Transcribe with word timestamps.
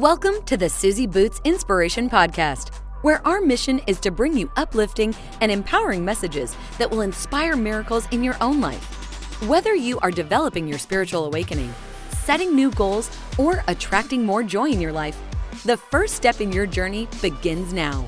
Welcome 0.00 0.42
to 0.42 0.58
the 0.58 0.68
Susie 0.68 1.06
Boots 1.06 1.40
Inspiration 1.44 2.10
Podcast, 2.10 2.68
where 3.00 3.26
our 3.26 3.40
mission 3.40 3.80
is 3.86 3.98
to 4.00 4.10
bring 4.10 4.36
you 4.36 4.50
uplifting 4.58 5.14
and 5.40 5.50
empowering 5.50 6.04
messages 6.04 6.54
that 6.76 6.90
will 6.90 7.00
inspire 7.00 7.56
miracles 7.56 8.06
in 8.10 8.22
your 8.22 8.36
own 8.42 8.60
life. 8.60 8.84
Whether 9.48 9.74
you 9.74 9.98
are 10.00 10.10
developing 10.10 10.68
your 10.68 10.78
spiritual 10.78 11.24
awakening, 11.24 11.72
setting 12.10 12.54
new 12.54 12.70
goals, 12.72 13.10
or 13.38 13.64
attracting 13.68 14.22
more 14.22 14.42
joy 14.42 14.68
in 14.68 14.82
your 14.82 14.92
life, 14.92 15.18
the 15.64 15.78
first 15.78 16.14
step 16.14 16.42
in 16.42 16.52
your 16.52 16.66
journey 16.66 17.08
begins 17.22 17.72
now. 17.72 18.06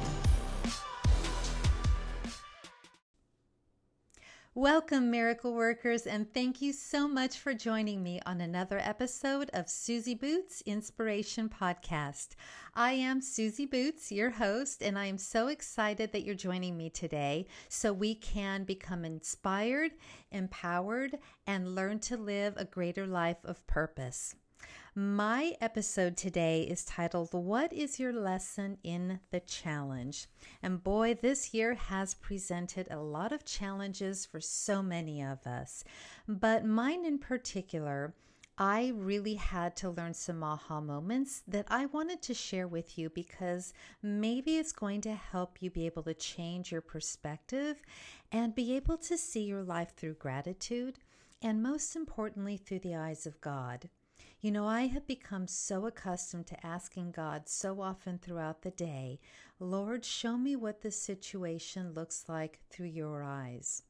Welcome, 4.58 5.12
miracle 5.12 5.54
workers, 5.54 6.04
and 6.04 6.34
thank 6.34 6.60
you 6.60 6.72
so 6.72 7.06
much 7.06 7.38
for 7.38 7.54
joining 7.54 8.02
me 8.02 8.20
on 8.26 8.40
another 8.40 8.80
episode 8.80 9.50
of 9.52 9.70
Susie 9.70 10.16
Boots 10.16 10.64
Inspiration 10.66 11.48
Podcast. 11.48 12.30
I 12.74 12.90
am 12.94 13.20
Susie 13.20 13.66
Boots, 13.66 14.10
your 14.10 14.30
host, 14.30 14.82
and 14.82 14.98
I 14.98 15.06
am 15.06 15.16
so 15.16 15.46
excited 15.46 16.10
that 16.10 16.24
you're 16.24 16.34
joining 16.34 16.76
me 16.76 16.90
today 16.90 17.46
so 17.68 17.92
we 17.92 18.16
can 18.16 18.64
become 18.64 19.04
inspired, 19.04 19.92
empowered, 20.32 21.16
and 21.46 21.76
learn 21.76 22.00
to 22.00 22.16
live 22.16 22.54
a 22.56 22.64
greater 22.64 23.06
life 23.06 23.44
of 23.44 23.64
purpose. 23.68 24.34
My 24.94 25.54
episode 25.60 26.16
today 26.16 26.62
is 26.62 26.84
titled, 26.84 27.32
What 27.32 27.72
is 27.72 28.00
Your 28.00 28.12
Lesson 28.12 28.78
in 28.82 29.20
the 29.30 29.38
Challenge? 29.38 30.26
And 30.62 30.82
boy, 30.82 31.14
this 31.14 31.54
year 31.54 31.74
has 31.74 32.14
presented 32.14 32.88
a 32.90 32.98
lot 32.98 33.30
of 33.30 33.44
challenges 33.44 34.26
for 34.26 34.40
so 34.40 34.82
many 34.82 35.22
of 35.22 35.46
us. 35.46 35.84
But 36.26 36.64
mine 36.64 37.04
in 37.04 37.18
particular, 37.18 38.14
I 38.60 38.92
really 38.96 39.36
had 39.36 39.76
to 39.76 39.90
learn 39.90 40.14
some 40.14 40.42
aha 40.42 40.80
moments 40.80 41.44
that 41.46 41.66
I 41.68 41.86
wanted 41.86 42.20
to 42.22 42.34
share 42.34 42.66
with 42.66 42.98
you 42.98 43.08
because 43.08 43.72
maybe 44.02 44.56
it's 44.56 44.72
going 44.72 45.00
to 45.02 45.14
help 45.14 45.62
you 45.62 45.70
be 45.70 45.86
able 45.86 46.02
to 46.02 46.14
change 46.14 46.72
your 46.72 46.80
perspective 46.80 47.80
and 48.32 48.52
be 48.52 48.74
able 48.74 48.96
to 48.98 49.16
see 49.16 49.44
your 49.44 49.62
life 49.62 49.92
through 49.96 50.14
gratitude 50.14 50.98
and 51.40 51.62
most 51.62 51.94
importantly, 51.94 52.56
through 52.56 52.80
the 52.80 52.96
eyes 52.96 53.26
of 53.26 53.40
God. 53.40 53.90
You 54.40 54.52
know, 54.52 54.68
I 54.68 54.82
have 54.86 55.04
become 55.04 55.48
so 55.48 55.86
accustomed 55.86 56.46
to 56.46 56.66
asking 56.66 57.10
God 57.10 57.48
so 57.48 57.80
often 57.80 58.18
throughout 58.18 58.62
the 58.62 58.70
day, 58.70 59.18
Lord, 59.58 60.04
show 60.04 60.38
me 60.38 60.54
what 60.54 60.80
this 60.80 60.94
situation 60.94 61.92
looks 61.92 62.28
like 62.28 62.60
through 62.70 62.86
your 62.86 63.24
eyes. 63.24 63.82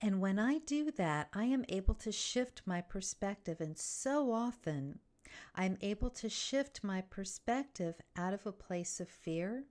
And 0.00 0.20
when 0.20 0.38
I 0.38 0.58
do 0.58 0.92
that, 0.92 1.30
I 1.34 1.46
am 1.46 1.64
able 1.68 1.94
to 1.94 2.12
shift 2.12 2.62
my 2.64 2.80
perspective. 2.80 3.60
And 3.60 3.76
so 3.76 4.30
often, 4.30 5.00
I'm 5.56 5.76
able 5.80 6.10
to 6.10 6.28
shift 6.28 6.84
my 6.84 7.00
perspective 7.00 7.96
out 8.16 8.32
of 8.32 8.46
a 8.46 8.52
place 8.52 9.00
of 9.00 9.08
fear 9.08 9.64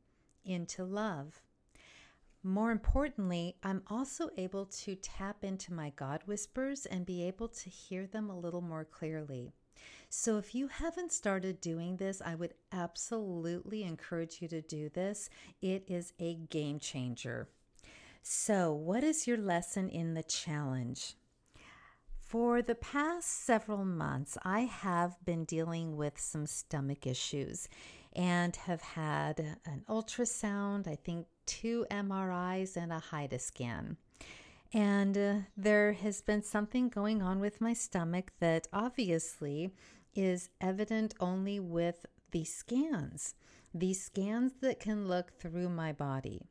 into 0.43 0.83
love. 0.83 1.41
More 2.43 2.71
importantly, 2.71 3.55
I'm 3.63 3.81
also 3.87 4.29
able 4.35 4.65
to 4.65 4.95
tap 4.95 5.45
into 5.45 5.73
my 5.73 5.91
God 5.95 6.23
whispers 6.25 6.85
and 6.85 7.05
be 7.05 7.23
able 7.23 7.47
to 7.47 7.69
hear 7.69 8.05
them 8.05 8.29
a 8.29 8.37
little 8.37 8.61
more 8.61 8.83
clearly. 8.83 9.53
So, 10.09 10.37
if 10.37 10.55
you 10.55 10.67
haven't 10.67 11.11
started 11.11 11.59
doing 11.59 11.97
this, 11.97 12.21
I 12.25 12.35
would 12.35 12.53
absolutely 12.71 13.83
encourage 13.83 14.41
you 14.41 14.47
to 14.47 14.61
do 14.61 14.89
this. 14.89 15.29
It 15.61 15.83
is 15.87 16.13
a 16.19 16.35
game 16.35 16.79
changer. 16.79 17.49
So, 18.21 18.73
what 18.73 19.03
is 19.03 19.27
your 19.27 19.37
lesson 19.37 19.89
in 19.89 20.13
the 20.13 20.23
challenge? 20.23 21.15
For 22.19 22.61
the 22.61 22.75
past 22.75 23.45
several 23.45 23.85
months, 23.85 24.37
I 24.43 24.61
have 24.61 25.15
been 25.23 25.45
dealing 25.45 25.95
with 25.95 26.19
some 26.19 26.45
stomach 26.45 27.07
issues 27.07 27.69
and 28.13 28.53
have 28.55 28.81
had 28.81 29.39
an 29.65 29.85
ultrasound, 29.87 30.89
I 30.89 30.95
think 30.95 31.27
two 31.45 31.85
MRIs, 31.89 32.75
and 32.75 32.91
a 32.91 32.99
HIDA 32.99 33.39
scan. 33.39 33.95
And 34.73 35.17
uh, 35.17 35.33
there 35.55 35.93
has 35.93 36.21
been 36.21 36.43
something 36.43 36.89
going 36.89 37.21
on 37.21 37.39
with 37.39 37.61
my 37.61 37.73
stomach 37.73 38.31
that 38.39 38.67
obviously 38.73 39.71
is 40.13 40.49
evident 40.59 41.13
only 41.19 41.59
with 41.59 42.05
the 42.31 42.43
scans, 42.43 43.35
these 43.73 44.03
scans 44.03 44.53
that 44.61 44.79
can 44.79 45.07
look 45.07 45.31
through 45.39 45.69
my 45.69 45.93
body. 45.93 46.41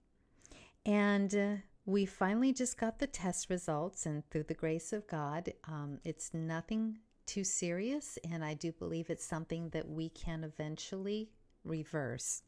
And 0.87 1.35
uh, 1.35 1.55
we 1.85 2.07
finally 2.07 2.53
just 2.53 2.79
got 2.79 2.99
the 2.99 3.07
test 3.07 3.51
results, 3.51 4.07
and 4.07 4.29
through 4.31 4.45
the 4.45 4.55
grace 4.55 4.93
of 4.93 5.07
God, 5.07 5.53
um, 5.65 5.99
it's 6.05 6.33
nothing 6.33 6.99
too 7.27 7.45
serious, 7.45 8.19
and 8.29 8.45
I 8.45 8.55
do 8.55 8.73
believe 8.73 9.11
it's 9.11 9.25
something 9.25 9.69
that 9.71 9.89
we 9.89 10.09
can 10.09 10.45
eventually 10.45 11.31
reverse. 11.65 12.43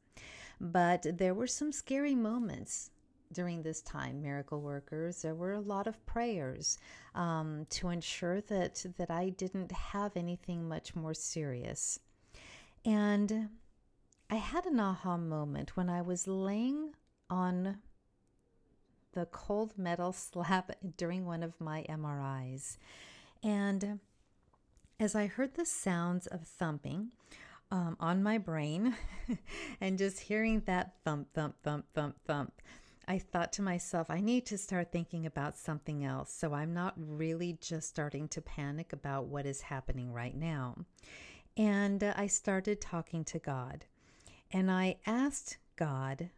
But 0.61 1.19
there 1.19 1.35
were 1.35 1.47
some 1.47 1.73
scary 1.73 2.15
moments 2.15 2.91
during 3.33 3.63
this 3.63 3.81
time, 3.83 4.23
miracle 4.23 4.61
workers. 4.61 5.23
There 5.23 5.35
were 5.35 5.53
a 5.53 5.61
lot 5.61 5.87
of 5.87 6.05
prayers 6.07 6.79
um, 7.15 7.67
to 7.71 7.89
ensure 7.89 8.41
that 8.43 8.85
that 8.97 9.11
I 9.11 9.31
didn't 9.31 9.73
have 9.73 10.17
anything 10.17 10.69
much 10.69 10.95
more 10.95 11.15
serious. 11.15 12.01
And 12.85 13.51
I 14.31 14.37
had 14.37 14.67
an 14.67 14.81
aha 14.81 15.17
moment 15.17 15.77
when 15.77 15.89
I 15.89 16.03
was 16.03 16.27
laying 16.27 16.93
on 17.31 17.79
the 19.13 19.27
cold 19.27 19.77
metal 19.77 20.13
slab 20.13 20.73
during 20.97 21.27
one 21.27 21.43
of 21.43 21.61
my 21.61 21.85
MRIs. 21.89 22.77
And 23.43 24.01
as 25.01 25.15
I 25.15 25.27
heard 25.27 25.55
the 25.55 25.67
sounds 25.67 26.27
of 26.27 26.47
thumping 26.47 27.13
um, 27.71 27.97
on 28.01 28.23
my 28.23 28.39
brain 28.39 28.97
and 29.81 29.99
just 29.99 30.21
hearing 30.21 30.63
that 30.67 30.95
thump, 31.05 31.29
thump, 31.35 31.57
thump, 31.63 31.87
thump, 31.95 32.17
thump, 32.25 32.53
I 33.11 33.19
thought 33.19 33.55
to 33.55 33.63
myself, 33.63 34.11
I 34.11 34.21
need 34.21 34.45
to 34.47 34.59
start 34.59 34.93
thinking 34.93 35.25
about 35.25 35.57
something 35.57 36.05
else. 36.05 36.31
So 36.31 36.53
I'm 36.53 36.75
not 36.75 36.93
really 36.99 37.57
just 37.59 37.89
starting 37.89 38.29
to 38.29 38.43
panic 38.43 38.93
about 38.93 39.29
what 39.29 39.47
is 39.47 39.63
happening 39.63 40.13
right 40.13 40.37
now. 40.37 40.77
And 41.57 42.05
uh, 42.05 42.13
I 42.17 42.27
started 42.27 42.83
talking 42.83 43.25
to 43.25 43.39
God. 43.39 43.87
And 44.53 44.71
I 44.71 44.99
asked 45.07 45.57
God 45.77 46.29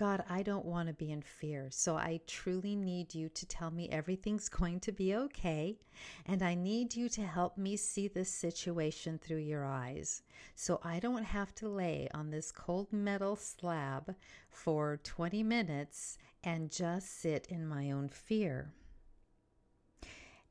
God, 0.00 0.24
I 0.30 0.42
don't 0.42 0.64
want 0.64 0.88
to 0.88 0.94
be 0.94 1.12
in 1.12 1.20
fear. 1.20 1.68
So 1.68 1.94
I 1.94 2.20
truly 2.26 2.74
need 2.74 3.14
you 3.14 3.28
to 3.28 3.44
tell 3.44 3.70
me 3.70 3.90
everything's 3.90 4.48
going 4.60 4.80
to 4.80 4.92
be 4.92 5.14
okay. 5.14 5.76
And 6.24 6.42
I 6.42 6.54
need 6.54 6.96
you 6.96 7.10
to 7.10 7.22
help 7.26 7.58
me 7.58 7.76
see 7.76 8.08
this 8.08 8.32
situation 8.32 9.18
through 9.18 9.44
your 9.44 9.66
eyes. 9.66 10.22
So 10.54 10.80
I 10.82 11.00
don't 11.00 11.24
have 11.24 11.54
to 11.56 11.68
lay 11.68 12.08
on 12.14 12.30
this 12.30 12.50
cold 12.50 12.90
metal 12.94 13.36
slab 13.36 14.14
for 14.48 14.98
20 15.04 15.42
minutes 15.42 16.16
and 16.42 16.72
just 16.72 17.20
sit 17.20 17.46
in 17.50 17.66
my 17.66 17.90
own 17.90 18.08
fear. 18.08 18.72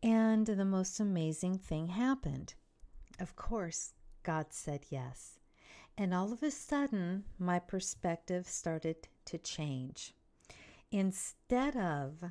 And 0.04 0.46
the 0.46 0.64
most 0.64 1.00
amazing 1.00 1.58
thing 1.58 1.88
happened. 1.88 2.54
Of 3.20 3.36
course, 3.36 3.94
God 4.22 4.46
said 4.52 4.86
yes. 4.92 5.40
And 5.98 6.14
all 6.14 6.31
of 6.31 6.44
a 6.44 6.52
sudden, 6.52 7.24
my 7.40 7.58
perspective 7.58 8.48
started 8.48 9.08
to 9.29 9.38
change. 9.38 10.13
Instead 10.91 11.75
of 11.75 12.23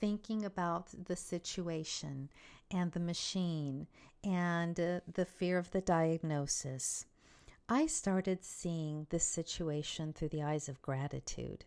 thinking 0.00 0.44
about 0.44 0.88
the 1.06 1.16
situation 1.16 2.30
and 2.70 2.92
the 2.92 3.00
machine 3.00 3.86
and 4.22 4.78
uh, 4.78 5.00
the 5.12 5.24
fear 5.24 5.58
of 5.58 5.70
the 5.70 5.80
diagnosis, 5.80 7.06
I 7.68 7.86
started 7.86 8.44
seeing 8.44 9.06
this 9.10 9.24
situation 9.24 10.12
through 10.12 10.28
the 10.28 10.42
eyes 10.42 10.68
of 10.68 10.82
gratitude, 10.82 11.64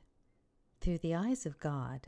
through 0.80 1.00
the 1.00 1.16
eyes 1.16 1.46
of 1.46 1.60
God. 1.60 2.08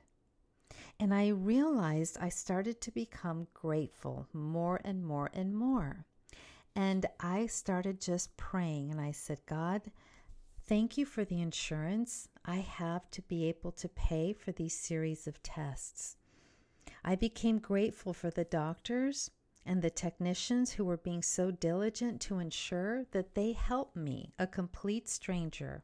And 0.99 1.13
I 1.13 1.29
realized 1.29 2.17
I 2.19 2.29
started 2.29 2.81
to 2.81 2.91
become 2.91 3.47
grateful 3.53 4.27
more 4.31 4.79
and 4.85 5.03
more 5.03 5.31
and 5.33 5.55
more. 5.55 6.05
And 6.75 7.07
I 7.19 7.47
started 7.47 7.99
just 7.99 8.37
praying 8.37 8.91
and 8.91 9.01
I 9.01 9.11
said, 9.11 9.39
God, 9.45 9.81
Thank 10.69 10.99
you 10.99 11.05
for 11.07 11.25
the 11.25 11.41
insurance 11.41 12.29
I 12.45 12.57
have 12.57 13.09
to 13.09 13.23
be 13.23 13.49
able 13.49 13.71
to 13.71 13.89
pay 13.89 14.33
for 14.33 14.51
these 14.51 14.77
series 14.77 15.25
of 15.25 15.41
tests. 15.41 16.15
I 17.03 17.15
became 17.15 17.57
grateful 17.57 18.13
for 18.13 18.29
the 18.29 18.43
doctors 18.43 19.31
and 19.65 19.81
the 19.81 19.89
technicians 19.89 20.73
who 20.73 20.85
were 20.85 20.95
being 20.95 21.23
so 21.23 21.49
diligent 21.49 22.21
to 22.21 22.37
ensure 22.37 23.05
that 23.13 23.33
they 23.33 23.53
helped 23.53 23.95
me, 23.95 24.31
a 24.37 24.45
complete 24.45 25.09
stranger. 25.09 25.81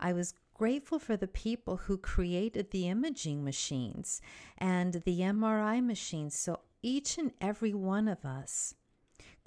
I 0.00 0.12
was 0.12 0.34
grateful 0.52 0.98
for 0.98 1.16
the 1.16 1.28
people 1.28 1.76
who 1.76 1.96
created 1.96 2.72
the 2.72 2.88
imaging 2.88 3.44
machines 3.44 4.20
and 4.58 4.94
the 4.94 5.20
MRI 5.20 5.80
machines 5.80 6.34
so 6.34 6.58
each 6.82 7.18
and 7.18 7.30
every 7.40 7.72
one 7.72 8.08
of 8.08 8.24
us 8.24 8.74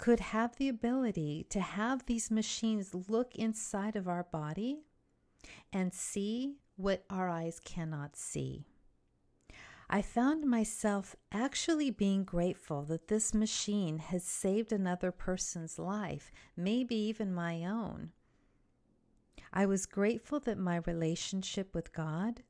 could 0.00 0.20
have 0.20 0.56
the 0.56 0.70
ability 0.70 1.46
to 1.50 1.60
have 1.60 2.06
these 2.06 2.30
machines 2.30 2.94
look 3.06 3.34
inside 3.34 3.94
of 3.94 4.08
our 4.08 4.24
body 4.24 4.78
and 5.74 5.92
see 5.92 6.56
what 6.76 7.04
our 7.10 7.28
eyes 7.28 7.60
cannot 7.62 8.16
see. 8.16 8.64
I 9.90 10.00
found 10.00 10.44
myself 10.44 11.14
actually 11.30 11.90
being 11.90 12.24
grateful 12.24 12.82
that 12.84 13.08
this 13.08 13.34
machine 13.34 13.98
has 13.98 14.24
saved 14.24 14.72
another 14.72 15.12
person's 15.12 15.78
life, 15.78 16.32
maybe 16.56 16.94
even 16.94 17.34
my 17.34 17.62
own. 17.64 18.12
I 19.52 19.66
was 19.66 19.84
grateful 19.84 20.40
that 20.40 20.56
my 20.56 20.76
relationship 20.86 21.74
with 21.74 21.92
God 21.92 22.42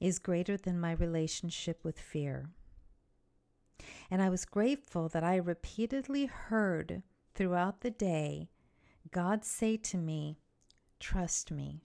is 0.00 0.18
greater 0.18 0.56
than 0.56 0.80
my 0.80 0.92
relationship 0.92 1.84
with 1.84 2.00
fear. 2.00 2.50
And 4.12 4.20
I 4.20 4.28
was 4.28 4.44
grateful 4.44 5.08
that 5.08 5.24
I 5.24 5.36
repeatedly 5.36 6.26
heard 6.26 7.02
throughout 7.34 7.80
the 7.80 7.90
day 7.90 8.50
God 9.10 9.42
say 9.42 9.78
to 9.78 9.96
me, 9.96 10.36
Trust 11.00 11.50
me. 11.50 11.80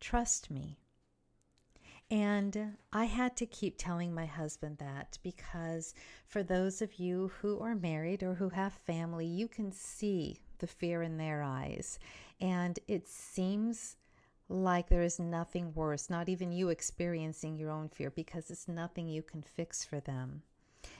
Trust 0.00 0.50
me. 0.50 0.78
And 2.10 2.78
I 2.94 3.04
had 3.04 3.36
to 3.36 3.44
keep 3.44 3.76
telling 3.76 4.14
my 4.14 4.24
husband 4.24 4.78
that 4.78 5.18
because 5.22 5.92
for 6.24 6.42
those 6.42 6.80
of 6.80 6.98
you 6.98 7.30
who 7.42 7.60
are 7.60 7.74
married 7.74 8.22
or 8.22 8.32
who 8.32 8.48
have 8.48 8.72
family, 8.72 9.26
you 9.26 9.48
can 9.48 9.70
see 9.70 10.38
the 10.60 10.66
fear 10.66 11.02
in 11.02 11.18
their 11.18 11.42
eyes. 11.42 11.98
And 12.40 12.78
it 12.88 13.06
seems 13.06 13.96
like 14.48 14.88
there 14.88 15.02
is 15.02 15.18
nothing 15.18 15.74
worse, 15.74 16.08
not 16.08 16.30
even 16.30 16.52
you 16.52 16.70
experiencing 16.70 17.58
your 17.58 17.68
own 17.68 17.90
fear, 17.90 18.10
because 18.10 18.50
it's 18.50 18.66
nothing 18.66 19.08
you 19.08 19.22
can 19.22 19.42
fix 19.42 19.84
for 19.84 20.00
them. 20.00 20.42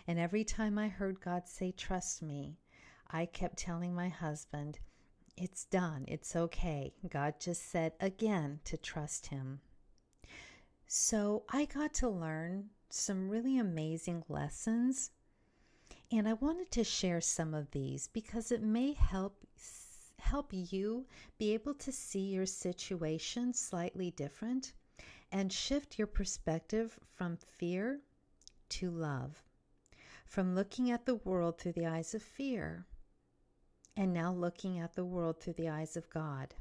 And 0.06 0.18
every 0.18 0.44
time 0.44 0.78
I 0.78 0.88
heard 0.88 1.20
God 1.20 1.48
say, 1.48 1.72
Trust 1.72 2.22
me, 2.22 2.58
I 3.10 3.26
kept 3.26 3.58
telling 3.58 3.94
my 3.94 4.08
husband, 4.08 4.78
It's 5.36 5.64
done. 5.64 6.04
It's 6.08 6.36
okay. 6.36 6.92
God 7.08 7.34
just 7.40 7.70
said 7.70 7.92
again 8.00 8.60
to 8.64 8.76
trust 8.76 9.26
Him. 9.26 9.60
So 10.86 11.44
I 11.48 11.64
got 11.64 11.94
to 11.94 12.08
learn 12.08 12.70
some 12.90 13.28
really 13.28 13.58
amazing 13.58 14.24
lessons. 14.28 15.10
And 16.10 16.28
I 16.28 16.34
wanted 16.34 16.70
to 16.72 16.84
share 16.84 17.22
some 17.22 17.54
of 17.54 17.70
these 17.70 18.08
because 18.08 18.52
it 18.52 18.62
may 18.62 18.92
help 18.92 19.46
help 20.18 20.52
you 20.52 21.06
be 21.38 21.52
able 21.52 21.74
to 21.74 21.90
see 21.90 22.20
your 22.20 22.46
situation 22.46 23.52
slightly 23.52 24.10
different 24.12 24.72
and 25.32 25.52
shift 25.52 25.98
your 25.98 26.06
perspective 26.06 26.98
from 27.14 27.36
fear 27.36 28.00
to 28.68 28.90
love. 28.90 29.42
From 30.32 30.54
looking 30.54 30.90
at 30.90 31.04
the 31.04 31.16
world 31.16 31.58
through 31.58 31.72
the 31.72 31.84
eyes 31.84 32.14
of 32.14 32.22
fear 32.22 32.86
and 33.94 34.14
now 34.14 34.32
looking 34.32 34.78
at 34.78 34.94
the 34.94 35.04
world 35.04 35.38
through 35.38 35.52
the 35.52 35.68
eyes 35.68 35.94
of 35.94 36.08
God, 36.08 36.54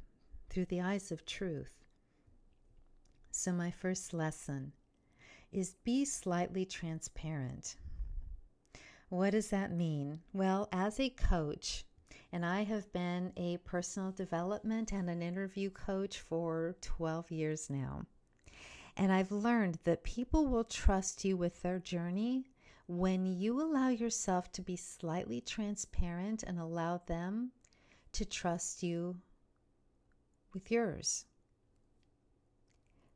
through 0.50 0.66
the 0.66 0.82
eyes 0.82 1.10
of 1.10 1.26
truth. 1.26 1.86
So, 3.32 3.54
my 3.54 3.72
first 3.72 4.14
lesson 4.14 4.74
is 5.54 5.76
be 5.86 6.04
slightly 6.04 6.66
transparent. 6.66 7.78
What 9.08 9.30
does 9.30 9.52
that 9.52 9.72
mean? 9.72 10.20
Well, 10.34 10.68
as 10.74 11.00
a 11.00 11.10
coach, 11.10 11.86
and 12.34 12.46
I 12.46 12.64
have 12.64 12.92
been 12.92 13.32
a 13.38 13.56
personal 13.60 14.12
development 14.12 14.92
and 14.92 15.10
an 15.10 15.22
interview 15.22 15.70
coach 15.70 16.20
for 16.20 16.76
12 16.82 17.32
years 17.32 17.70
now. 17.70 18.06
And 18.98 19.14
I've 19.14 19.32
learned 19.32 19.80
that 19.86 20.04
people 20.04 20.48
will 20.48 20.66
trust 20.66 21.24
you 21.24 21.38
with 21.38 21.62
their 21.62 21.80
journey 21.80 22.52
when 22.88 23.26
you 23.26 23.62
allow 23.62 23.90
yourself 23.90 24.52
to 24.54 24.62
be 24.62 24.76
slightly 24.76 25.42
transparent 25.42 26.44
and 26.44 26.60
allow 26.60 26.98
them 27.08 27.52
to 28.14 28.26
trust 28.26 28.84
you 28.84 29.16
with 30.54 30.72
yours. 30.72 31.26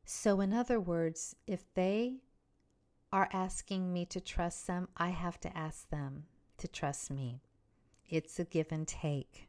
So, 0.04 0.40
in 0.40 0.52
other 0.52 0.80
words, 0.80 1.34
if 1.46 1.64
they 1.74 2.18
are 3.12 3.28
asking 3.32 3.92
me 3.92 4.06
to 4.06 4.20
trust 4.20 4.66
them, 4.66 4.88
I 4.96 5.10
have 5.10 5.40
to 5.40 5.56
ask 5.56 5.88
them 5.90 6.24
to 6.58 6.68
trust 6.68 7.10
me. 7.10 7.40
It's 8.08 8.38
a 8.38 8.44
give 8.44 8.70
and 8.70 8.86
take. 8.86 9.48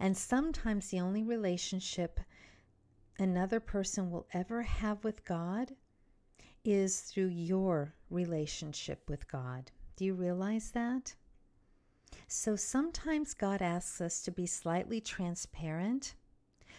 And 0.00 0.16
sometimes 0.16 0.88
the 0.88 1.00
only 1.00 1.22
relationship 1.22 2.20
another 3.18 3.60
person 3.60 4.10
will 4.10 4.26
ever 4.32 4.62
have 4.62 5.04
with 5.04 5.24
God 5.24 5.72
is 6.64 7.00
through 7.00 7.28
your 7.28 7.94
relationship 8.10 9.08
with 9.08 9.26
God. 9.28 9.70
Do 9.96 10.04
you 10.04 10.14
realize 10.14 10.70
that? 10.72 11.14
So 12.28 12.56
sometimes 12.56 13.34
God 13.34 13.62
asks 13.62 14.00
us 14.00 14.22
to 14.22 14.30
be 14.30 14.46
slightly 14.46 15.00
transparent 15.00 16.14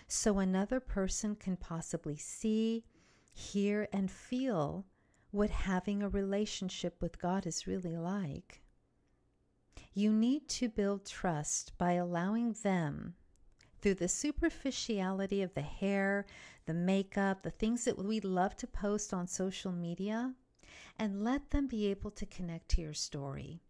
so 0.08 0.40
another 0.40 0.80
person 0.80 1.36
can 1.36 1.58
possibly 1.58 2.18
see 2.18 2.84
hear, 3.34 3.88
and 3.92 4.10
feel 4.12 4.86
what 5.32 5.50
having 5.50 6.04
a 6.04 6.10
relationship 6.10 7.02
with 7.02 7.20
God 7.20 7.48
is 7.48 7.68
really 7.68 7.98
like. 7.98 8.62
You 9.94 10.14
need 10.14 10.48
to 10.50 10.70
build 10.70 11.06
trust 11.06 11.78
by 11.78 11.94
allowing 11.94 12.54
them, 12.64 13.16
through 13.82 13.96
the 13.96 14.08
superficiality 14.08 15.42
of 15.42 15.54
the 15.56 15.62
hair, 15.62 16.26
the 16.66 16.74
makeup, 16.74 17.44
the 17.44 17.52
things 17.52 17.86
that 17.86 17.98
we 17.98 18.20
love 18.20 18.56
to 18.58 18.68
post 18.68 19.14
on 19.14 19.28
social 19.28 19.72
media, 19.72 20.34
and 20.98 21.24
let 21.24 21.52
them 21.52 21.68
be 21.68 21.88
able 21.88 22.12
to 22.12 22.26
connect 22.26 22.70
to 22.70 22.82
your 22.82 22.94
story. 22.94 23.62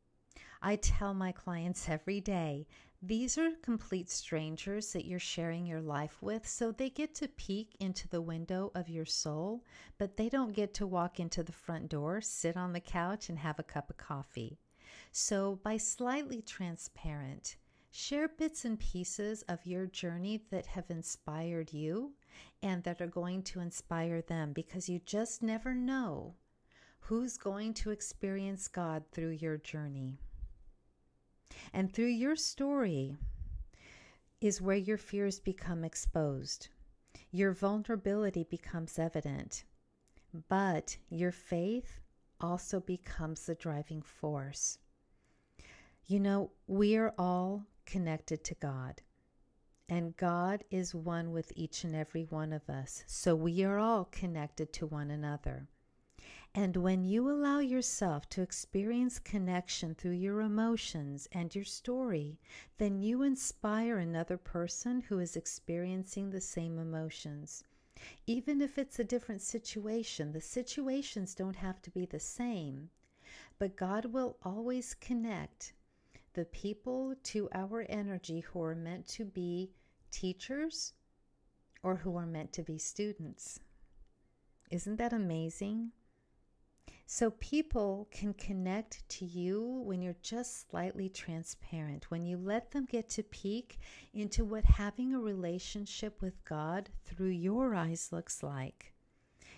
I 0.61 0.77
tell 0.77 1.13
my 1.13 1.31
clients 1.31 1.89
every 1.89 2.21
day 2.21 2.67
these 3.01 3.37
are 3.37 3.51
complete 3.61 4.09
strangers 4.09 4.93
that 4.93 5.03
you're 5.03 5.19
sharing 5.19 5.65
your 5.65 5.81
life 5.81 6.21
with, 6.21 6.47
so 6.47 6.71
they 6.71 6.89
get 6.89 7.13
to 7.15 7.27
peek 7.27 7.75
into 7.81 8.07
the 8.07 8.21
window 8.21 8.71
of 8.73 8.87
your 8.87 9.05
soul, 9.05 9.65
but 9.97 10.15
they 10.15 10.29
don't 10.29 10.53
get 10.53 10.73
to 10.75 10.87
walk 10.87 11.19
into 11.19 11.43
the 11.43 11.51
front 11.51 11.89
door, 11.89 12.21
sit 12.21 12.55
on 12.55 12.71
the 12.71 12.79
couch, 12.79 13.27
and 13.27 13.39
have 13.39 13.59
a 13.59 13.63
cup 13.63 13.89
of 13.89 13.97
coffee. 13.97 14.57
So, 15.11 15.59
by 15.63 15.75
slightly 15.75 16.41
transparent, 16.41 17.57
share 17.91 18.29
bits 18.29 18.63
and 18.63 18.79
pieces 18.79 19.41
of 19.49 19.65
your 19.65 19.85
journey 19.85 20.45
that 20.49 20.67
have 20.67 20.89
inspired 20.89 21.73
you 21.73 22.13
and 22.61 22.83
that 22.83 23.01
are 23.01 23.07
going 23.07 23.43
to 23.43 23.59
inspire 23.59 24.21
them 24.21 24.53
because 24.53 24.89
you 24.89 24.99
just 25.05 25.41
never 25.41 25.73
know 25.73 26.35
who's 26.99 27.37
going 27.37 27.73
to 27.73 27.91
experience 27.91 28.67
God 28.67 29.03
through 29.11 29.31
your 29.31 29.57
journey. 29.57 30.17
And 31.73 31.93
through 31.93 32.05
your 32.05 32.35
story 32.35 33.17
is 34.41 34.61
where 34.61 34.77
your 34.77 34.97
fears 34.97 35.39
become 35.39 35.83
exposed. 35.83 36.69
Your 37.31 37.51
vulnerability 37.51 38.45
becomes 38.49 38.99
evident, 38.99 39.63
but 40.49 40.97
your 41.09 41.31
faith 41.31 41.99
also 42.39 42.79
becomes 42.79 43.45
the 43.45 43.55
driving 43.55 44.01
force. 44.01 44.77
You 46.05 46.19
know, 46.19 46.51
we 46.67 46.97
are 46.97 47.13
all 47.17 47.65
connected 47.85 48.43
to 48.45 48.55
God, 48.55 49.01
and 49.89 50.15
God 50.17 50.63
is 50.71 50.95
one 50.95 51.31
with 51.31 51.51
each 51.55 51.83
and 51.83 51.95
every 51.95 52.23
one 52.23 52.53
of 52.53 52.69
us. 52.69 53.03
So 53.05 53.35
we 53.35 53.63
are 53.63 53.77
all 53.77 54.05
connected 54.05 54.71
to 54.73 54.85
one 54.85 55.11
another. 55.11 55.67
And 56.55 56.77
when 56.77 57.03
you 57.03 57.29
allow 57.29 57.59
yourself 57.59 58.29
to 58.29 58.41
experience 58.43 59.17
connection 59.17 59.95
through 59.95 60.11
your 60.11 60.41
emotions 60.41 61.27
and 61.31 61.53
your 61.53 61.65
story, 61.65 62.39
then 62.77 62.99
you 62.99 63.23
inspire 63.23 63.97
another 63.97 64.37
person 64.37 65.01
who 65.01 65.19
is 65.19 65.35
experiencing 65.35 66.29
the 66.29 66.41
same 66.41 66.77
emotions. 66.77 67.63
Even 68.27 68.61
if 68.61 68.77
it's 68.77 68.99
a 68.99 69.03
different 69.03 69.41
situation, 69.41 70.31
the 70.31 70.41
situations 70.41 71.33
don't 71.33 71.55
have 71.55 71.81
to 71.81 71.89
be 71.89 72.05
the 72.05 72.19
same. 72.19 72.89
But 73.57 73.75
God 73.75 74.05
will 74.05 74.37
always 74.43 74.93
connect 74.93 75.73
the 76.33 76.45
people 76.45 77.15
to 77.23 77.49
our 77.53 77.85
energy 77.89 78.41
who 78.41 78.61
are 78.61 78.75
meant 78.75 79.07
to 79.07 79.25
be 79.25 79.71
teachers 80.11 80.93
or 81.83 81.97
who 81.97 82.15
are 82.15 82.25
meant 82.25 82.53
to 82.53 82.63
be 82.63 82.77
students. 82.77 83.59
Isn't 84.71 84.95
that 84.97 85.13
amazing? 85.13 85.91
So 87.05 87.31
people 87.31 88.07
can 88.11 88.33
connect 88.33 89.07
to 89.09 89.25
you 89.25 89.83
when 89.85 90.01
you're 90.01 90.15
just 90.21 90.69
slightly 90.69 91.09
transparent, 91.09 92.09
when 92.09 92.25
you 92.25 92.37
let 92.37 92.71
them 92.71 92.85
get 92.85 93.09
to 93.09 93.23
peek 93.23 93.77
into 94.13 94.45
what 94.45 94.63
having 94.63 95.13
a 95.13 95.19
relationship 95.19 96.21
with 96.21 96.43
God 96.45 96.89
through 97.05 97.29
your 97.29 97.75
eyes 97.75 98.09
looks 98.11 98.41
like. 98.41 98.93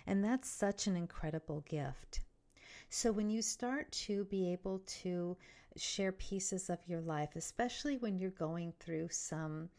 And 0.06 0.22
that's 0.22 0.50
such 0.50 0.86
an 0.86 0.96
incredible 0.96 1.64
gift. 1.68 2.20
So 2.88 3.12
when 3.12 3.30
you 3.30 3.42
start 3.42 3.90
to 4.06 4.24
be 4.24 4.52
able 4.52 4.80
to 5.02 5.36
share 5.76 6.12
pieces 6.12 6.70
of 6.70 6.78
your 6.86 7.00
life, 7.00 7.36
especially 7.36 7.96
when 7.96 8.18
you're 8.18 8.30
going 8.30 8.72
through 8.80 9.08
some 9.10 9.70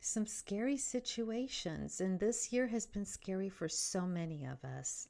some 0.00 0.26
scary 0.26 0.76
situations, 0.76 2.00
and 2.00 2.18
this 2.18 2.52
year 2.52 2.66
has 2.66 2.86
been 2.86 3.04
scary 3.04 3.48
for 3.48 3.68
so 3.68 4.02
many 4.02 4.44
of 4.44 4.64
us 4.64 5.08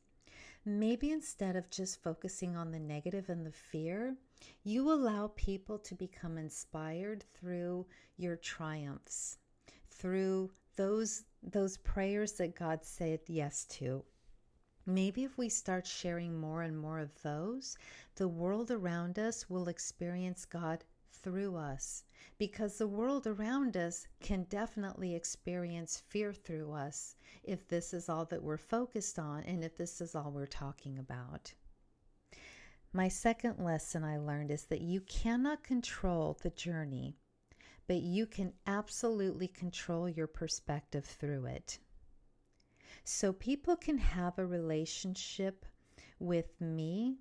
maybe 0.64 1.10
instead 1.10 1.56
of 1.56 1.70
just 1.70 2.02
focusing 2.02 2.56
on 2.56 2.70
the 2.70 2.78
negative 2.78 3.28
and 3.28 3.44
the 3.44 3.52
fear, 3.52 4.16
you 4.62 4.90
allow 4.90 5.28
people 5.34 5.78
to 5.78 5.94
become 5.94 6.38
inspired 6.38 7.24
through 7.34 7.86
your 8.16 8.36
triumphs, 8.36 9.38
through 9.90 10.50
those 10.76 11.24
those 11.42 11.76
prayers 11.78 12.32
that 12.32 12.54
God 12.54 12.84
said 12.84 13.20
yes 13.26 13.64
to. 13.64 14.04
Maybe 14.86 15.22
if 15.22 15.38
we 15.38 15.48
start 15.48 15.86
sharing 15.86 16.40
more 16.40 16.62
and 16.62 16.76
more 16.76 16.98
of 16.98 17.22
those, 17.22 17.76
the 18.16 18.26
world 18.26 18.70
around 18.70 19.18
us 19.18 19.48
will 19.48 19.68
experience 19.68 20.44
God 20.44 20.84
through 21.12 21.54
us 21.56 22.02
because 22.36 22.78
the 22.78 22.88
world 22.88 23.26
around 23.26 23.76
us 23.76 24.08
can 24.20 24.42
definitely 24.44 25.14
experience 25.14 26.02
fear 26.08 26.32
through 26.32 26.72
us 26.72 27.14
if 27.44 27.68
this 27.68 27.94
is 27.94 28.08
all 28.08 28.24
that 28.24 28.42
we're 28.42 28.56
focused 28.56 29.18
on 29.18 29.44
and 29.44 29.62
if 29.62 29.76
this 29.76 30.00
is 30.00 30.16
all 30.16 30.32
we're 30.32 30.46
talking 30.46 30.98
about. 30.98 31.54
My 32.92 33.08
second 33.08 33.58
lesson 33.58 34.02
I 34.02 34.18
learned 34.18 34.50
is 34.50 34.64
that 34.64 34.80
you 34.80 35.00
cannot 35.02 35.62
control 35.62 36.36
the 36.42 36.50
journey, 36.50 37.16
but 37.86 38.00
you 38.02 38.26
can 38.26 38.52
absolutely 38.66 39.48
control 39.48 40.08
your 40.08 40.26
perspective 40.26 41.04
through 41.04 41.46
it. 41.46 41.78
So 43.04 43.32
people 43.32 43.76
can 43.76 43.98
have 43.98 44.38
a 44.38 44.46
relationship 44.46 45.66
with 46.18 46.60
me 46.60 47.18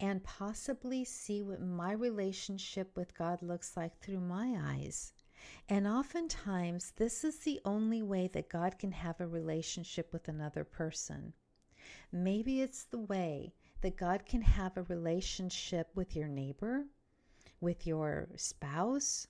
and 0.00 0.24
possibly 0.24 1.04
see 1.04 1.42
what 1.42 1.60
my 1.60 1.92
relationship 1.92 2.96
with 2.96 3.16
God 3.16 3.42
looks 3.42 3.76
like 3.76 3.98
through 3.98 4.20
my 4.20 4.56
eyes. 4.58 5.12
And 5.68 5.86
oftentimes, 5.86 6.92
this 6.96 7.24
is 7.24 7.38
the 7.38 7.60
only 7.64 8.02
way 8.02 8.28
that 8.32 8.48
God 8.48 8.78
can 8.78 8.92
have 8.92 9.20
a 9.20 9.26
relationship 9.26 10.12
with 10.12 10.28
another 10.28 10.64
person. 10.64 11.32
Maybe 12.12 12.60
it's 12.60 12.84
the 12.84 12.98
way 12.98 13.54
that 13.82 13.96
God 13.96 14.26
can 14.26 14.42
have 14.42 14.76
a 14.76 14.82
relationship 14.82 15.88
with 15.94 16.16
your 16.16 16.28
neighbor, 16.28 16.84
with 17.60 17.86
your 17.86 18.28
spouse, 18.36 19.26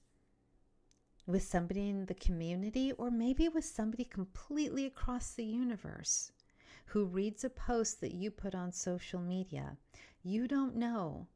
with 1.30 1.42
somebody 1.42 1.88
in 1.88 2.06
the 2.06 2.14
community, 2.14 2.92
or 2.92 3.10
maybe 3.10 3.49
with 3.49 3.64
somebody 3.64 4.04
completely 4.04 4.87
across 4.87 5.32
the 5.32 5.44
universe 5.44 6.32
who 6.87 7.04
reads 7.04 7.44
a 7.44 7.50
post 7.50 8.00
that 8.00 8.14
you 8.14 8.30
put 8.30 8.54
on 8.54 8.72
social 8.72 9.20
media. 9.20 9.76
You 10.22 10.49
don't 10.49 10.76
know 10.76 11.28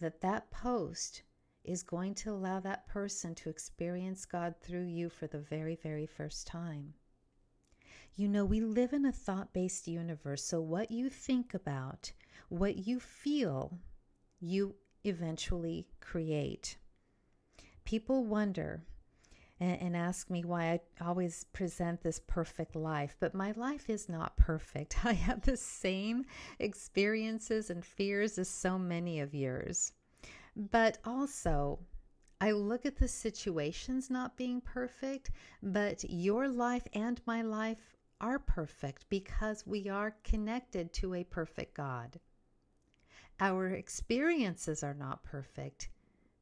that 0.00 0.20
that 0.22 0.50
post 0.50 1.22
is 1.64 1.82
going 1.82 2.14
to 2.14 2.30
allow 2.30 2.60
that 2.60 2.88
person 2.88 3.34
to 3.34 3.50
experience 3.50 4.24
God 4.24 4.54
through 4.62 4.86
you 4.86 5.10
for 5.10 5.26
the 5.26 5.38
very, 5.38 5.76
very 5.76 6.06
first 6.06 6.46
time. 6.46 6.94
You 8.16 8.28
know, 8.28 8.44
we 8.44 8.60
live 8.60 8.92
in 8.92 9.04
a 9.04 9.12
thought 9.12 9.52
based 9.52 9.86
universe, 9.86 10.42
so 10.42 10.60
what 10.60 10.90
you 10.90 11.10
think 11.10 11.52
about, 11.52 12.12
what 12.48 12.86
you 12.86 12.98
feel, 12.98 13.78
you 14.40 14.74
eventually 15.04 15.86
create. 16.00 16.76
People 17.84 18.24
wonder 18.24 18.82
and, 19.60 19.80
and 19.80 19.96
ask 19.96 20.30
me 20.30 20.44
why 20.44 20.72
I 20.72 20.80
always 21.04 21.44
present 21.44 22.02
this 22.02 22.20
perfect 22.26 22.76
life. 22.76 23.16
But 23.20 23.34
my 23.34 23.52
life 23.52 23.90
is 23.90 24.08
not 24.08 24.36
perfect. 24.36 24.96
I 25.04 25.12
have 25.12 25.42
the 25.42 25.56
same 25.56 26.24
experiences 26.58 27.70
and 27.70 27.84
fears 27.84 28.38
as 28.38 28.48
so 28.48 28.78
many 28.78 29.20
of 29.20 29.34
yours. 29.34 29.92
But 30.56 30.98
also, 31.04 31.78
I 32.40 32.52
look 32.52 32.86
at 32.86 32.96
the 32.96 33.08
situations 33.08 34.10
not 34.10 34.36
being 34.36 34.60
perfect, 34.60 35.30
but 35.62 36.04
your 36.08 36.48
life 36.48 36.86
and 36.92 37.20
my 37.26 37.42
life 37.42 37.96
are 38.20 38.38
perfect 38.38 39.08
because 39.08 39.66
we 39.66 39.88
are 39.88 40.16
connected 40.24 40.92
to 40.92 41.14
a 41.14 41.24
perfect 41.24 41.74
God. 41.74 42.18
Our 43.40 43.68
experiences 43.68 44.82
are 44.82 44.94
not 44.94 45.22
perfect, 45.22 45.90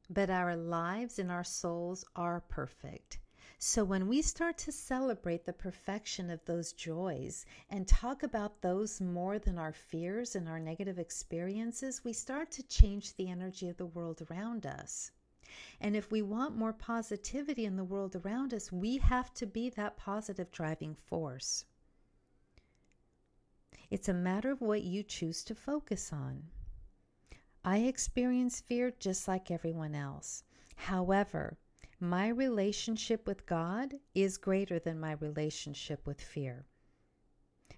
but 0.09 0.29
our 0.29 0.55
lives 0.55 1.19
and 1.19 1.31
our 1.31 1.43
souls 1.43 2.05
are 2.15 2.41
perfect. 2.41 3.19
So 3.59 3.83
when 3.83 4.07
we 4.07 4.21
start 4.21 4.57
to 4.59 4.71
celebrate 4.71 5.43
the 5.45 5.53
perfection 5.53 6.29
of 6.29 6.45
those 6.45 6.73
joys 6.73 7.43
and 7.71 7.87
talk 7.87 8.21
about 8.21 8.61
those 8.61 9.01
more 9.01 9.39
than 9.39 9.57
our 9.57 9.73
fears 9.73 10.35
and 10.35 10.47
our 10.47 10.59
negative 10.59 10.99
experiences, 10.99 12.03
we 12.03 12.13
start 12.13 12.51
to 12.51 12.67
change 12.67 13.15
the 13.15 13.29
energy 13.29 13.67
of 13.67 13.77
the 13.77 13.87
world 13.87 14.21
around 14.29 14.67
us. 14.67 15.11
And 15.81 15.95
if 15.95 16.11
we 16.11 16.21
want 16.21 16.55
more 16.55 16.73
positivity 16.73 17.65
in 17.65 17.77
the 17.77 17.83
world 17.83 18.15
around 18.15 18.53
us, 18.53 18.71
we 18.71 18.97
have 18.97 19.33
to 19.35 19.47
be 19.47 19.69
that 19.71 19.97
positive 19.97 20.51
driving 20.51 20.93
force. 20.93 21.65
It's 23.89 24.09
a 24.09 24.13
matter 24.13 24.51
of 24.51 24.61
what 24.61 24.83
you 24.83 25.01
choose 25.01 25.43
to 25.45 25.55
focus 25.55 26.13
on. 26.13 26.43
I 27.67 27.79
experience 27.79 28.61
fear 28.61 28.93
just 28.97 29.27
like 29.27 29.51
everyone 29.51 29.93
else. 29.93 30.45
However, 30.77 31.57
my 31.99 32.29
relationship 32.29 33.27
with 33.27 33.45
God 33.45 33.95
is 34.15 34.37
greater 34.37 34.79
than 34.79 35.01
my 35.01 35.11
relationship 35.19 36.07
with 36.07 36.21
fear 36.21 36.65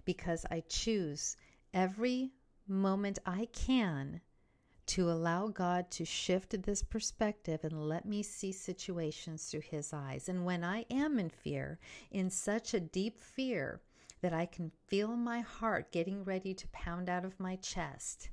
because 0.04 0.46
I 0.48 0.62
choose 0.68 1.36
every 1.74 2.30
moment 2.68 3.18
I 3.26 3.46
can 3.46 4.20
to 4.86 5.10
allow 5.10 5.48
God 5.48 5.90
to 5.90 6.04
shift 6.04 6.62
this 6.62 6.84
perspective 6.84 7.64
and 7.64 7.88
let 7.88 8.06
me 8.06 8.22
see 8.22 8.52
situations 8.52 9.46
through 9.46 9.62
His 9.62 9.92
eyes. 9.92 10.28
And 10.28 10.44
when 10.44 10.62
I 10.62 10.86
am 10.88 11.18
in 11.18 11.30
fear, 11.30 11.80
in 12.12 12.30
such 12.30 12.74
a 12.74 12.80
deep 12.80 13.18
fear 13.18 13.80
that 14.20 14.32
I 14.32 14.46
can 14.46 14.70
feel 14.86 15.16
my 15.16 15.40
heart 15.40 15.90
getting 15.90 16.22
ready 16.22 16.54
to 16.54 16.68
pound 16.68 17.08
out 17.08 17.24
of 17.24 17.40
my 17.40 17.56
chest, 17.56 18.30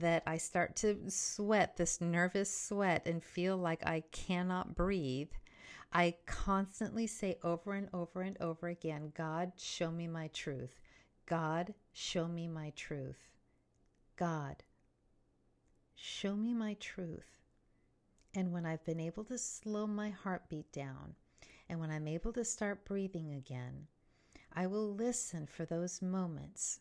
that 0.00 0.22
I 0.26 0.36
start 0.36 0.76
to 0.76 0.98
sweat, 1.08 1.76
this 1.76 2.00
nervous 2.00 2.54
sweat, 2.54 3.06
and 3.06 3.22
feel 3.22 3.56
like 3.56 3.86
I 3.86 4.02
cannot 4.12 4.74
breathe, 4.74 5.30
I 5.92 6.14
constantly 6.26 7.06
say 7.06 7.36
over 7.42 7.72
and 7.74 7.88
over 7.92 8.22
and 8.22 8.36
over 8.40 8.68
again 8.68 9.12
God, 9.16 9.52
show 9.56 9.90
me 9.90 10.06
my 10.06 10.28
truth. 10.28 10.80
God, 11.26 11.74
show 11.92 12.28
me 12.28 12.48
my 12.48 12.72
truth. 12.76 13.30
God, 14.16 14.62
show 15.94 16.36
me 16.36 16.54
my 16.54 16.74
truth. 16.74 17.38
And 18.34 18.52
when 18.52 18.66
I've 18.66 18.84
been 18.84 19.00
able 19.00 19.24
to 19.24 19.38
slow 19.38 19.86
my 19.86 20.10
heartbeat 20.10 20.72
down, 20.72 21.14
and 21.68 21.80
when 21.80 21.90
I'm 21.90 22.06
able 22.06 22.32
to 22.34 22.44
start 22.44 22.84
breathing 22.84 23.32
again, 23.32 23.86
I 24.52 24.66
will 24.66 24.94
listen 24.94 25.46
for 25.46 25.64
those 25.64 26.02
moments 26.02 26.80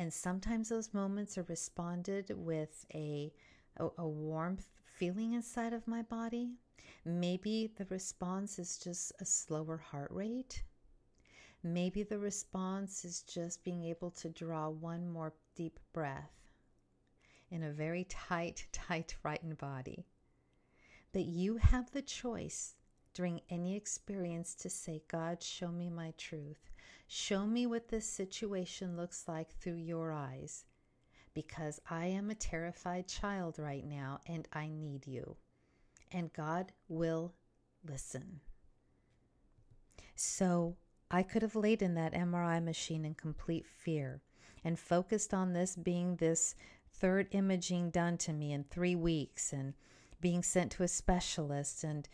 and 0.00 0.10
sometimes 0.10 0.70
those 0.70 0.94
moments 0.94 1.36
are 1.36 1.42
responded 1.42 2.32
with 2.34 2.86
a, 2.94 3.30
a, 3.76 3.86
a 3.98 4.08
warmth 4.08 4.66
feeling 4.96 5.34
inside 5.34 5.74
of 5.74 5.86
my 5.86 6.00
body. 6.00 6.54
Maybe 7.04 7.70
the 7.76 7.84
response 7.90 8.58
is 8.58 8.78
just 8.78 9.12
a 9.20 9.26
slower 9.26 9.76
heart 9.76 10.10
rate. 10.10 10.62
Maybe 11.62 12.02
the 12.02 12.18
response 12.18 13.04
is 13.04 13.20
just 13.20 13.62
being 13.62 13.84
able 13.84 14.10
to 14.12 14.30
draw 14.30 14.70
one 14.70 15.06
more 15.06 15.34
deep 15.54 15.78
breath 15.92 16.48
in 17.50 17.62
a 17.62 17.70
very 17.70 18.04
tight, 18.04 18.68
tight, 18.72 19.14
frightened 19.20 19.58
body. 19.58 20.06
But 21.12 21.26
you 21.26 21.58
have 21.58 21.90
the 21.90 22.00
choice 22.00 22.74
during 23.12 23.42
any 23.50 23.76
experience 23.76 24.54
to 24.54 24.70
say, 24.70 25.02
God, 25.08 25.42
show 25.42 25.68
me 25.68 25.90
my 25.90 26.14
truth. 26.16 26.69
Show 27.12 27.44
me 27.44 27.66
what 27.66 27.88
this 27.88 28.08
situation 28.08 28.96
looks 28.96 29.24
like 29.26 29.50
through 29.56 29.78
your 29.78 30.12
eyes, 30.12 30.64
because 31.34 31.80
I 31.90 32.06
am 32.06 32.30
a 32.30 32.36
terrified 32.36 33.08
child 33.08 33.58
right 33.58 33.84
now 33.84 34.20
and 34.26 34.46
I 34.52 34.68
need 34.68 35.08
you. 35.08 35.34
And 36.12 36.32
God 36.32 36.70
will 36.86 37.34
listen. 37.84 38.38
So 40.14 40.76
I 41.10 41.24
could 41.24 41.42
have 41.42 41.56
laid 41.56 41.82
in 41.82 41.94
that 41.94 42.14
MRI 42.14 42.62
machine 42.62 43.04
in 43.04 43.14
complete 43.14 43.66
fear 43.66 44.22
and 44.62 44.78
focused 44.78 45.34
on 45.34 45.52
this 45.52 45.74
being 45.74 46.14
this 46.14 46.54
third 46.92 47.26
imaging 47.32 47.90
done 47.90 48.18
to 48.18 48.32
me 48.32 48.52
in 48.52 48.62
three 48.62 48.94
weeks 48.94 49.52
and 49.52 49.74
being 50.20 50.44
sent 50.44 50.70
to 50.72 50.84
a 50.84 50.88
specialist 50.88 51.82
and 51.82 52.08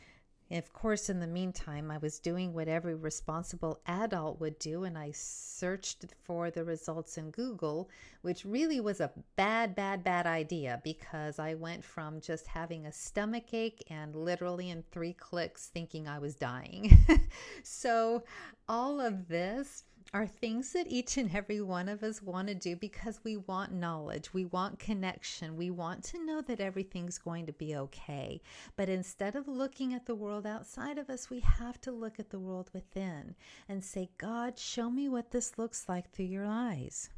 of 0.51 0.73
course, 0.73 1.11
in 1.11 1.19
the 1.19 1.27
meantime, 1.27 1.91
I 1.91 1.99
was 1.99 2.21
doing 2.21 2.53
what 2.53 2.69
every 2.69 2.95
responsible 2.95 3.81
adult 3.87 4.39
would 4.41 4.59
do, 4.61 4.85
and 4.85 4.97
I 4.97 5.11
searched 5.13 6.05
for 6.23 6.53
the 6.53 6.65
results 6.65 7.19
in 7.19 7.33
Google, 7.33 7.91
which 8.23 8.45
really 8.45 8.81
was 8.81 9.01
a 9.01 9.11
bad, 9.35 9.75
bad, 9.75 10.05
bad 10.05 10.27
idea 10.27 10.81
because 10.85 11.41
I 11.41 11.55
went 11.55 11.83
from 11.83 12.21
just 12.21 12.47
having 12.47 12.87
a 12.87 12.93
stomach 12.93 13.53
ache 13.53 13.83
and 13.91 14.15
literally 14.15 14.71
in 14.71 14.85
three 14.93 15.15
clicks 15.15 15.67
thinking 15.67 16.07
I 16.07 16.21
was 16.21 16.37
dying. 16.37 16.97
so, 17.65 18.23
all 18.69 19.01
of 19.01 19.27
this 19.27 19.83
are 20.15 20.27
things 20.27 20.73
that 20.73 20.87
each 20.87 21.17
and 21.17 21.35
every 21.35 21.61
one 21.61 21.89
of 21.89 22.03
us 22.03 22.23
want 22.23 22.49
to 22.49 22.55
do 22.55 22.77
because 22.77 23.21
we 23.25 23.37
want 23.37 23.73
knowledge, 23.73 24.33
we 24.33 24.45
want 24.45 24.79
connection, 24.79 25.57
we 25.57 25.71
want 25.71 26.03
to 26.05 26.25
know 26.25 26.41
that 26.41 26.61
everything's 26.61 27.19
going 27.19 27.47
to 27.47 27.53
be 27.53 27.77
okay. 27.77 28.41
But 28.77 28.89
instead 28.89 29.35
of 29.35 29.49
looking 29.49 29.93
at 29.93 30.07
the 30.07 30.15
world 30.15 30.47
outside 30.47 30.97
of 30.97 31.11
us, 31.11 31.29
we 31.29 31.41
have 31.41 31.81
to 31.83 31.93
look 31.93 32.19
at 32.19 32.31
the 32.31 32.39
world 32.39 32.71
within 32.73 33.35
and 33.69 33.85
say, 33.85 34.11
God, 34.19 34.59
show 34.59 34.91
me 34.91 35.09
what 35.09 35.33
this 35.33 35.59
looks 35.59 35.89
like 35.89 36.11
through 36.11 36.27
your 36.27 36.47
eyes. 36.47 37.11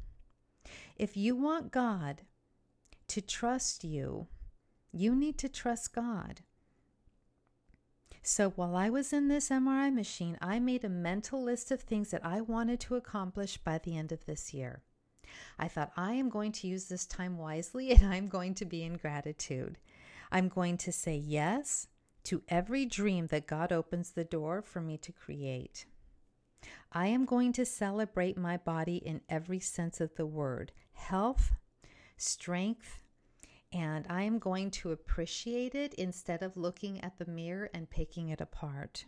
If 0.97 1.15
you 1.15 1.35
want 1.35 1.71
God 1.71 2.23
to 3.07 3.21
trust 3.21 3.83
you, 3.83 4.27
you 4.91 5.15
need 5.15 5.37
to 5.37 5.49
trust 5.49 5.93
God. 5.93 6.41
So 8.21 8.49
while 8.51 8.75
I 8.75 8.89
was 8.89 9.13
in 9.13 9.27
this 9.27 9.49
MRI 9.49 9.93
machine, 9.93 10.37
I 10.41 10.59
made 10.59 10.83
a 10.83 10.89
mental 10.89 11.41
list 11.41 11.71
of 11.71 11.81
things 11.81 12.11
that 12.11 12.25
I 12.25 12.41
wanted 12.41 12.79
to 12.81 12.95
accomplish 12.95 13.57
by 13.57 13.77
the 13.77 13.97
end 13.97 14.11
of 14.11 14.25
this 14.25 14.53
year. 14.53 14.81
I 15.57 15.67
thought, 15.67 15.91
I 15.95 16.13
am 16.13 16.29
going 16.29 16.51
to 16.53 16.67
use 16.67 16.85
this 16.85 17.05
time 17.05 17.37
wisely 17.37 17.91
and 17.91 18.05
I'm 18.05 18.27
going 18.27 18.55
to 18.55 18.65
be 18.65 18.83
in 18.83 18.97
gratitude. 18.97 19.77
I'm 20.31 20.47
going 20.47 20.77
to 20.77 20.91
say 20.91 21.15
yes 21.15 21.87
to 22.25 22.43
every 22.49 22.85
dream 22.85 23.27
that 23.27 23.47
God 23.47 23.71
opens 23.71 24.11
the 24.11 24.23
door 24.23 24.61
for 24.61 24.81
me 24.81 24.97
to 24.97 25.11
create. 25.11 25.85
I 26.91 27.07
am 27.07 27.25
going 27.25 27.53
to 27.53 27.65
celebrate 27.65 28.37
my 28.37 28.57
body 28.57 28.97
in 28.97 29.21
every 29.29 29.59
sense 29.59 30.01
of 30.01 30.15
the 30.15 30.25
word 30.25 30.71
health, 30.93 31.53
strength, 32.17 32.99
and 33.71 34.05
I 34.09 34.23
am 34.23 34.39
going 34.39 34.71
to 34.71 34.91
appreciate 34.91 35.75
it 35.75 35.93
instead 35.95 36.41
of 36.41 36.57
looking 36.57 37.01
at 37.01 37.17
the 37.17 37.25
mirror 37.25 37.69
and 37.73 37.89
picking 37.89 38.29
it 38.29 38.41
apart. 38.41 39.05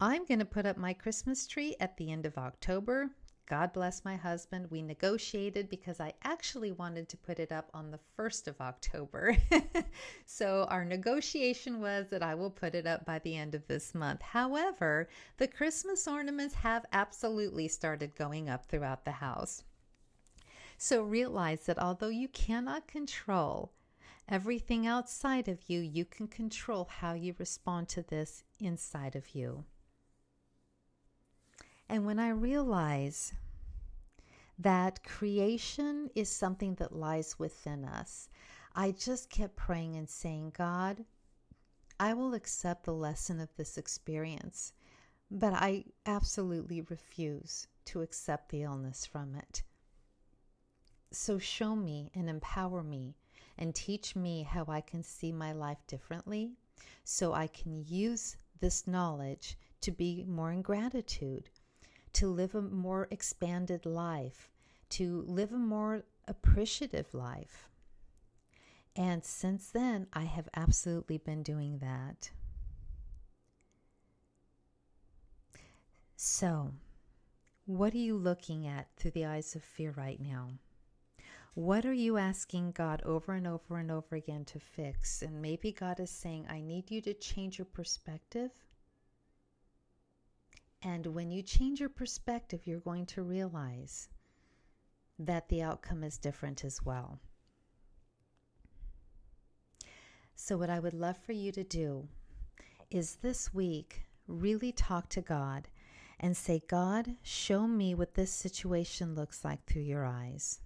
I'm 0.00 0.24
going 0.24 0.38
to 0.38 0.44
put 0.44 0.66
up 0.66 0.76
my 0.76 0.92
Christmas 0.92 1.46
tree 1.46 1.76
at 1.80 1.96
the 1.96 2.10
end 2.10 2.26
of 2.26 2.38
October. 2.38 3.10
God 3.50 3.72
bless 3.72 4.04
my 4.04 4.14
husband. 4.14 4.70
We 4.70 4.80
negotiated 4.80 5.68
because 5.68 5.98
I 5.98 6.12
actually 6.22 6.70
wanted 6.70 7.08
to 7.08 7.16
put 7.16 7.40
it 7.40 7.50
up 7.50 7.68
on 7.74 7.90
the 7.90 7.98
1st 8.16 8.46
of 8.46 8.60
October. 8.60 9.36
so 10.24 10.68
our 10.70 10.84
negotiation 10.84 11.80
was 11.80 12.06
that 12.10 12.22
I 12.22 12.36
will 12.36 12.50
put 12.50 12.76
it 12.76 12.86
up 12.86 13.04
by 13.04 13.18
the 13.18 13.36
end 13.36 13.56
of 13.56 13.66
this 13.66 13.92
month. 13.92 14.22
However, 14.22 15.08
the 15.36 15.48
Christmas 15.48 16.06
ornaments 16.06 16.54
have 16.54 16.86
absolutely 16.92 17.66
started 17.66 18.14
going 18.14 18.48
up 18.48 18.66
throughout 18.66 19.04
the 19.04 19.10
house. 19.10 19.64
So 20.82 21.02
realize 21.02 21.66
that 21.66 21.78
although 21.78 22.08
you 22.08 22.26
cannot 22.26 22.88
control 22.88 23.70
everything 24.26 24.86
outside 24.86 25.46
of 25.46 25.68
you, 25.68 25.78
you 25.78 26.06
can 26.06 26.26
control 26.26 26.88
how 26.90 27.12
you 27.12 27.34
respond 27.38 27.90
to 27.90 28.02
this 28.02 28.44
inside 28.58 29.14
of 29.14 29.34
you. 29.34 29.64
And 31.86 32.06
when 32.06 32.18
I 32.18 32.30
realize 32.30 33.34
that 34.58 35.04
creation 35.04 36.08
is 36.14 36.30
something 36.30 36.76
that 36.76 36.96
lies 36.96 37.38
within 37.38 37.84
us, 37.84 38.30
I 38.74 38.92
just 38.92 39.28
kept 39.28 39.56
praying 39.56 39.96
and 39.96 40.08
saying, 40.08 40.54
God, 40.56 41.04
I 41.98 42.14
will 42.14 42.32
accept 42.32 42.84
the 42.84 42.94
lesson 42.94 43.38
of 43.38 43.54
this 43.54 43.76
experience, 43.76 44.72
but 45.30 45.52
I 45.52 45.84
absolutely 46.06 46.80
refuse 46.80 47.66
to 47.84 48.00
accept 48.00 48.48
the 48.48 48.62
illness 48.62 49.04
from 49.04 49.34
it. 49.34 49.62
So 51.12 51.38
show 51.38 51.74
me 51.74 52.10
and 52.14 52.30
empower 52.30 52.82
me 52.82 53.16
and 53.58 53.74
teach 53.74 54.14
me 54.14 54.44
how 54.44 54.64
I 54.68 54.80
can 54.80 55.02
see 55.02 55.32
my 55.32 55.52
life 55.52 55.84
differently 55.86 56.52
so 57.04 57.32
I 57.32 57.48
can 57.48 57.84
use 57.86 58.36
this 58.60 58.86
knowledge 58.86 59.58
to 59.80 59.90
be 59.90 60.24
more 60.28 60.52
in 60.52 60.62
gratitude, 60.62 61.50
to 62.12 62.28
live 62.28 62.54
a 62.54 62.62
more 62.62 63.08
expanded 63.10 63.86
life, 63.86 64.50
to 64.90 65.22
live 65.26 65.52
a 65.52 65.58
more 65.58 66.04
appreciative 66.28 67.12
life. 67.12 67.68
And 68.94 69.24
since 69.24 69.68
then, 69.68 70.06
I 70.12 70.24
have 70.24 70.48
absolutely 70.54 71.18
been 71.18 71.42
doing 71.42 71.78
that. 71.78 72.30
So, 76.16 76.74
what 77.66 77.94
are 77.94 77.98
you 77.98 78.16
looking 78.16 78.66
at 78.66 78.88
through 78.96 79.12
the 79.12 79.24
eyes 79.24 79.54
of 79.54 79.62
fear 79.62 79.92
right 79.96 80.20
now? 80.20 80.50
What 81.54 81.84
are 81.84 81.92
you 81.92 82.16
asking 82.16 82.72
God 82.72 83.02
over 83.04 83.32
and 83.32 83.46
over 83.46 83.78
and 83.78 83.90
over 83.90 84.14
again 84.14 84.44
to 84.46 84.60
fix? 84.60 85.22
And 85.22 85.42
maybe 85.42 85.72
God 85.72 85.98
is 85.98 86.10
saying, 86.10 86.46
I 86.48 86.60
need 86.60 86.90
you 86.90 87.00
to 87.02 87.14
change 87.14 87.58
your 87.58 87.66
perspective. 87.66 88.52
And 90.82 91.06
when 91.08 91.30
you 91.30 91.42
change 91.42 91.80
your 91.80 91.88
perspective, 91.88 92.66
you're 92.66 92.80
going 92.80 93.06
to 93.06 93.22
realize 93.22 94.08
that 95.18 95.48
the 95.48 95.62
outcome 95.62 96.04
is 96.04 96.18
different 96.18 96.64
as 96.64 96.82
well. 96.84 97.18
So, 100.34 100.56
what 100.56 100.70
I 100.70 100.78
would 100.78 100.94
love 100.94 101.18
for 101.18 101.32
you 101.32 101.52
to 101.52 101.64
do 101.64 102.08
is 102.90 103.16
this 103.16 103.52
week 103.52 104.06
really 104.26 104.72
talk 104.72 105.08
to 105.10 105.20
God 105.20 105.68
and 106.18 106.34
say, 106.34 106.62
God, 106.68 107.16
show 107.22 107.66
me 107.66 107.94
what 107.94 108.14
this 108.14 108.32
situation 108.32 109.14
looks 109.14 109.44
like 109.44 109.64
through 109.66 109.82
your 109.82 110.06
eyes. 110.06 110.60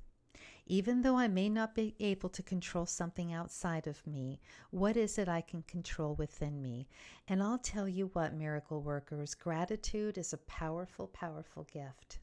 Even 0.67 1.03
though 1.03 1.19
I 1.19 1.29
may 1.29 1.51
not 1.51 1.75
be 1.75 1.95
able 2.01 2.31
to 2.31 2.43
control 2.43 2.87
something 2.87 3.33
outside 3.33 3.87
of 3.87 4.07
me, 4.07 4.41
what 4.71 4.97
is 4.97 5.19
it 5.19 5.29
I 5.29 5.43
can 5.43 5.63
control 5.63 6.15
within 6.15 6.63
me? 6.63 6.89
And 7.29 7.43
I'll 7.43 7.59
tell 7.59 7.87
you 7.87 8.07
what, 8.15 8.33
miracle 8.35 8.81
workers, 8.81 9.35
gratitude 9.35 10.17
is 10.17 10.33
a 10.33 10.39
powerful, 10.39 11.07
powerful 11.09 11.65
gift. 11.65 12.19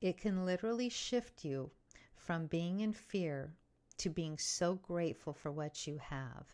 It 0.00 0.18
can 0.18 0.44
literally 0.44 0.90
shift 0.90 1.44
you 1.44 1.70
from 2.14 2.46
being 2.46 2.80
in 2.80 2.92
fear 2.92 3.54
to 3.98 4.10
being 4.10 4.36
so 4.36 4.74
grateful 4.74 5.32
for 5.32 5.50
what 5.50 5.86
you 5.86 5.98
have 5.98 6.46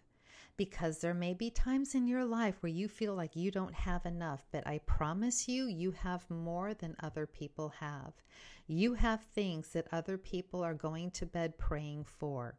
because 0.58 0.98
there 0.98 1.14
may 1.14 1.32
be 1.32 1.50
times 1.50 1.94
in 1.94 2.08
your 2.08 2.24
life 2.24 2.56
where 2.60 2.72
you 2.72 2.88
feel 2.88 3.14
like 3.14 3.36
you 3.36 3.50
don't 3.50 3.72
have 3.72 4.04
enough, 4.04 4.44
but 4.50 4.66
I 4.66 4.78
promise 4.78 5.48
you, 5.48 5.66
you 5.66 5.92
have 5.92 6.28
more 6.28 6.74
than 6.74 6.96
other 7.00 7.26
people 7.26 7.72
have. 7.78 8.12
You 8.66 8.94
have 8.94 9.22
things 9.22 9.68
that 9.68 9.86
other 9.92 10.18
people 10.18 10.62
are 10.64 10.74
going 10.74 11.12
to 11.12 11.26
bed 11.26 11.56
praying 11.58 12.04
for. 12.04 12.58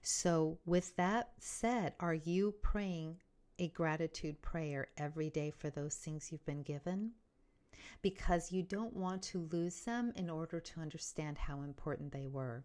So, 0.00 0.58
with 0.64 0.96
that 0.96 1.32
said, 1.38 1.92
are 2.00 2.14
you 2.14 2.54
praying 2.62 3.18
a 3.58 3.68
gratitude 3.68 4.40
prayer 4.40 4.88
every 4.96 5.28
day 5.28 5.50
for 5.50 5.68
those 5.68 5.96
things 5.96 6.32
you've 6.32 6.46
been 6.46 6.62
given? 6.62 7.12
Because 8.00 8.52
you 8.52 8.62
don't 8.62 8.96
want 8.96 9.22
to 9.24 9.48
lose 9.52 9.80
them 9.80 10.12
in 10.16 10.30
order 10.30 10.60
to 10.60 10.80
understand 10.80 11.36
how 11.36 11.60
important 11.60 12.10
they 12.10 12.26
were. 12.26 12.64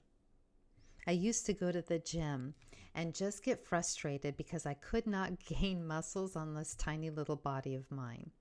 I 1.05 1.11
used 1.11 1.45
to 1.47 1.53
go 1.53 1.71
to 1.71 1.81
the 1.81 1.99
gym 1.99 2.53
and 2.95 3.13
just 3.13 3.43
get 3.43 3.65
frustrated 3.65 4.37
because 4.37 4.65
I 4.65 4.75
could 4.75 5.05
not 5.07 5.39
gain 5.45 5.85
muscles 5.85 6.35
on 6.35 6.53
this 6.53 6.75
tiny 6.75 7.09
little 7.09 7.35
body 7.35 7.75
of 7.75 7.91
mine. 7.91 8.31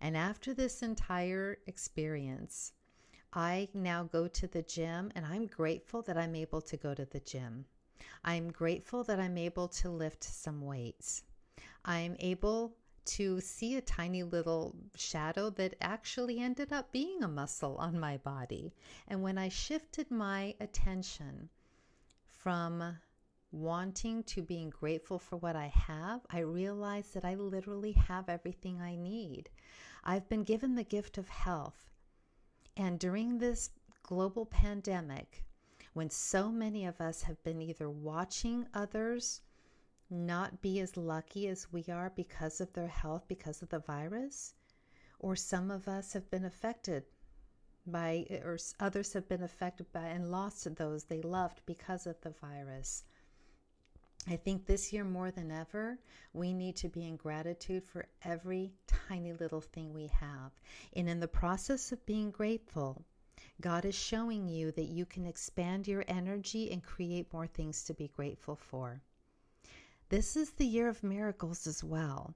And 0.00 0.16
after 0.16 0.54
this 0.54 0.82
entire 0.82 1.58
experience, 1.66 2.72
I 3.32 3.68
now 3.74 4.04
go 4.04 4.28
to 4.28 4.46
the 4.46 4.62
gym 4.62 5.10
and 5.14 5.26
I'm 5.26 5.46
grateful 5.46 6.02
that 6.02 6.16
I'm 6.16 6.36
able 6.36 6.60
to 6.62 6.76
go 6.76 6.94
to 6.94 7.04
the 7.04 7.20
gym. 7.20 7.64
I'm 8.24 8.52
grateful 8.52 9.02
that 9.04 9.18
I'm 9.18 9.36
able 9.36 9.68
to 9.68 9.90
lift 9.90 10.22
some 10.22 10.60
weights. 10.60 11.22
I'm 11.84 12.16
able 12.20 12.76
to 13.06 13.40
see 13.40 13.76
a 13.76 13.82
tiny 13.82 14.22
little 14.22 14.76
shadow 14.94 15.50
that 15.50 15.74
actually 15.80 16.38
ended 16.38 16.72
up 16.72 16.92
being 16.92 17.22
a 17.22 17.28
muscle 17.28 17.76
on 17.76 17.98
my 17.98 18.16
body. 18.18 18.72
And 19.08 19.22
when 19.22 19.36
I 19.36 19.48
shifted 19.48 20.10
my 20.10 20.54
attention 20.60 21.50
from 22.44 22.98
wanting 23.52 24.22
to 24.22 24.42
being 24.42 24.68
grateful 24.68 25.18
for 25.18 25.38
what 25.38 25.56
I 25.56 25.68
have, 25.68 26.20
I 26.28 26.40
realized 26.40 27.14
that 27.14 27.24
I 27.24 27.36
literally 27.36 27.92
have 27.92 28.28
everything 28.28 28.82
I 28.82 28.96
need. 28.96 29.48
I've 30.04 30.28
been 30.28 30.44
given 30.44 30.74
the 30.74 30.84
gift 30.84 31.16
of 31.16 31.26
health. 31.26 31.88
And 32.76 32.98
during 32.98 33.38
this 33.38 33.70
global 34.02 34.44
pandemic, 34.44 35.42
when 35.94 36.10
so 36.10 36.52
many 36.52 36.84
of 36.84 37.00
us 37.00 37.22
have 37.22 37.42
been 37.44 37.62
either 37.62 37.88
watching 37.88 38.66
others 38.74 39.40
not 40.10 40.60
be 40.60 40.80
as 40.80 40.98
lucky 40.98 41.48
as 41.48 41.72
we 41.72 41.86
are 41.90 42.12
because 42.14 42.60
of 42.60 42.70
their 42.74 42.88
health, 42.88 43.24
because 43.26 43.62
of 43.62 43.70
the 43.70 43.78
virus, 43.78 44.52
or 45.18 45.34
some 45.34 45.70
of 45.70 45.88
us 45.88 46.12
have 46.12 46.30
been 46.30 46.44
affected 46.44 47.04
by, 47.86 48.26
eh, 48.30 48.38
or 48.38 48.58
others 48.80 49.12
have 49.12 49.28
been 49.28 49.42
affected 49.42 49.92
by 49.92 50.06
and 50.06 50.30
lost 50.30 50.74
those 50.76 51.04
they 51.04 51.20
loved 51.20 51.60
because 51.66 52.06
of 52.06 52.20
the 52.20 52.30
virus. 52.30 53.04
I 54.26 54.36
think 54.36 54.64
this 54.64 54.92
year 54.92 55.04
more 55.04 55.30
than 55.30 55.50
ever, 55.50 55.98
we 56.32 56.54
need 56.54 56.76
to 56.76 56.88
be 56.88 57.06
in 57.06 57.16
gratitude 57.16 57.84
for 57.84 58.06
every 58.22 58.72
tiny 58.86 59.34
little 59.34 59.60
thing 59.60 59.92
we 59.92 60.06
have. 60.06 60.52
And 60.96 61.08
in 61.10 61.20
the 61.20 61.28
process 61.28 61.92
of 61.92 62.06
being 62.06 62.30
grateful, 62.30 63.04
God 63.60 63.84
is 63.84 63.94
showing 63.94 64.48
you 64.48 64.72
that 64.72 64.88
you 64.88 65.04
can 65.04 65.26
expand 65.26 65.86
your 65.86 66.04
energy 66.08 66.72
and 66.72 66.82
create 66.82 67.32
more 67.32 67.46
things 67.46 67.84
to 67.84 67.94
be 67.94 68.08
grateful 68.08 68.56
for. 68.56 69.02
This 70.08 70.36
is 70.36 70.50
the 70.52 70.66
year 70.66 70.88
of 70.88 71.02
miracles 71.02 71.66
as 71.66 71.84
well. 71.84 72.34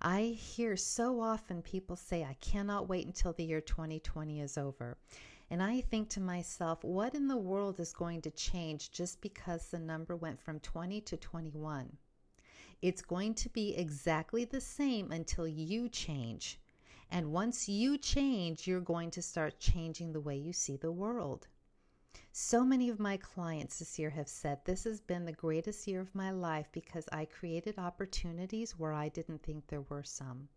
I 0.00 0.22
hear 0.22 0.76
so 0.76 1.20
often 1.20 1.60
people 1.60 1.96
say, 1.96 2.22
I 2.22 2.34
cannot 2.34 2.88
wait 2.88 3.06
until 3.06 3.32
the 3.32 3.44
year 3.44 3.60
2020 3.60 4.40
is 4.40 4.56
over. 4.56 4.96
And 5.50 5.60
I 5.60 5.80
think 5.80 6.08
to 6.10 6.20
myself, 6.20 6.84
what 6.84 7.14
in 7.14 7.26
the 7.26 7.36
world 7.36 7.80
is 7.80 7.92
going 7.92 8.22
to 8.22 8.30
change 8.30 8.92
just 8.92 9.20
because 9.20 9.68
the 9.68 9.78
number 9.80 10.14
went 10.14 10.40
from 10.40 10.60
20 10.60 11.00
to 11.00 11.16
21? 11.16 11.96
It's 12.80 13.02
going 13.02 13.34
to 13.34 13.48
be 13.48 13.74
exactly 13.74 14.44
the 14.44 14.60
same 14.60 15.10
until 15.10 15.48
you 15.48 15.88
change. 15.88 16.60
And 17.10 17.32
once 17.32 17.68
you 17.68 17.98
change, 17.98 18.68
you're 18.68 18.80
going 18.80 19.10
to 19.12 19.22
start 19.22 19.58
changing 19.58 20.12
the 20.12 20.20
way 20.20 20.36
you 20.36 20.52
see 20.52 20.76
the 20.76 20.92
world. 20.92 21.48
So 22.32 22.64
many 22.64 22.88
of 22.88 23.00
my 23.00 23.16
clients 23.16 23.78
this 23.78 23.98
year 23.98 24.10
have 24.10 24.28
said 24.28 24.64
this 24.64 24.84
has 24.84 25.00
been 25.00 25.24
the 25.24 25.32
greatest 25.32 25.86
year 25.86 26.00
of 26.00 26.14
my 26.14 26.30
life 26.30 26.68
because 26.72 27.08
I 27.12 27.24
created 27.24 27.78
opportunities 27.78 28.78
where 28.78 28.92
I 28.92 29.08
didn't 29.08 29.42
think 29.42 29.66
there 29.66 29.82
were 29.82 30.02
some. 30.02 30.48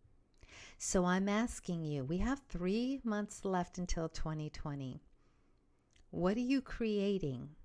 So 0.78 1.06
I'm 1.06 1.30
asking 1.30 1.86
you, 1.86 2.04
we 2.04 2.18
have 2.18 2.42
three 2.50 3.02
months 3.04 3.46
left 3.46 3.78
until 3.78 4.10
2020. 4.10 5.02
What 6.10 6.38
are 6.38 6.40
you 6.40 6.62
creating? 6.62 7.56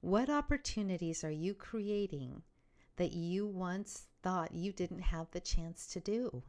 What 0.00 0.28
opportunities 0.28 1.22
are 1.22 1.30
you 1.30 1.54
creating 1.54 2.42
that 2.96 3.12
you 3.12 3.46
once 3.46 4.08
thought 4.22 4.52
you 4.52 4.72
didn't 4.72 5.02
have 5.02 5.30
the 5.30 5.40
chance 5.40 5.86
to 5.88 6.00
do? 6.00 6.42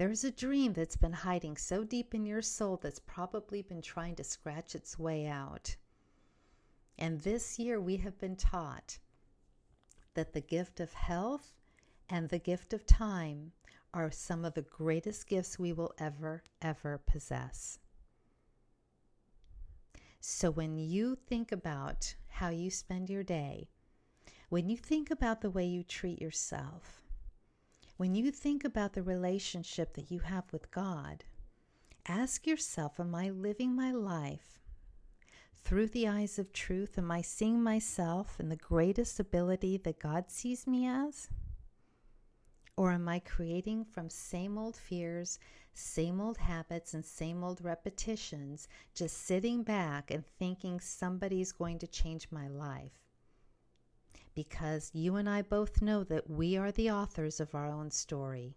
There's 0.00 0.24
a 0.24 0.30
dream 0.30 0.72
that's 0.72 0.96
been 0.96 1.12
hiding 1.12 1.58
so 1.58 1.84
deep 1.84 2.14
in 2.14 2.24
your 2.24 2.40
soul 2.40 2.78
that's 2.82 3.00
probably 3.00 3.60
been 3.60 3.82
trying 3.82 4.16
to 4.16 4.24
scratch 4.24 4.74
its 4.74 4.98
way 4.98 5.26
out. 5.26 5.76
And 6.98 7.20
this 7.20 7.58
year 7.58 7.78
we 7.78 7.98
have 7.98 8.18
been 8.18 8.36
taught 8.36 8.98
that 10.14 10.32
the 10.32 10.40
gift 10.40 10.80
of 10.80 10.94
health 10.94 11.52
and 12.08 12.30
the 12.30 12.38
gift 12.38 12.72
of 12.72 12.86
time 12.86 13.52
are 13.92 14.10
some 14.10 14.46
of 14.46 14.54
the 14.54 14.62
greatest 14.62 15.26
gifts 15.28 15.58
we 15.58 15.70
will 15.70 15.92
ever, 15.98 16.44
ever 16.62 17.02
possess. 17.06 17.78
So 20.18 20.50
when 20.50 20.78
you 20.78 21.14
think 21.14 21.52
about 21.52 22.14
how 22.28 22.48
you 22.48 22.70
spend 22.70 23.10
your 23.10 23.22
day, 23.22 23.68
when 24.48 24.70
you 24.70 24.78
think 24.78 25.10
about 25.10 25.42
the 25.42 25.50
way 25.50 25.66
you 25.66 25.84
treat 25.84 26.22
yourself, 26.22 26.99
when 28.00 28.14
you 28.14 28.30
think 28.30 28.64
about 28.64 28.94
the 28.94 29.02
relationship 29.02 29.92
that 29.92 30.10
you 30.10 30.20
have 30.20 30.50
with 30.54 30.70
God, 30.70 31.22
ask 32.08 32.46
yourself 32.46 32.98
Am 32.98 33.14
I 33.14 33.28
living 33.28 33.76
my 33.76 33.92
life 33.92 34.58
through 35.62 35.88
the 35.88 36.08
eyes 36.08 36.38
of 36.38 36.50
truth? 36.54 36.96
Am 36.96 37.10
I 37.10 37.20
seeing 37.20 37.62
myself 37.62 38.40
in 38.40 38.48
the 38.48 38.56
greatest 38.56 39.20
ability 39.20 39.76
that 39.84 39.98
God 39.98 40.30
sees 40.30 40.66
me 40.66 40.86
as? 40.86 41.28
Or 42.74 42.90
am 42.92 43.06
I 43.06 43.18
creating 43.18 43.84
from 43.84 44.08
same 44.08 44.56
old 44.56 44.78
fears, 44.78 45.38
same 45.74 46.22
old 46.22 46.38
habits, 46.38 46.94
and 46.94 47.04
same 47.04 47.44
old 47.44 47.62
repetitions, 47.62 48.66
just 48.94 49.26
sitting 49.26 49.62
back 49.62 50.10
and 50.10 50.24
thinking 50.38 50.80
somebody's 50.80 51.52
going 51.52 51.78
to 51.80 51.86
change 51.86 52.28
my 52.30 52.48
life? 52.48 53.09
Because 54.34 54.90
you 54.94 55.16
and 55.16 55.28
I 55.28 55.42
both 55.42 55.82
know 55.82 56.04
that 56.04 56.28
we 56.28 56.56
are 56.56 56.72
the 56.72 56.90
authors 56.90 57.40
of 57.40 57.54
our 57.54 57.66
own 57.66 57.90
story. 57.90 58.56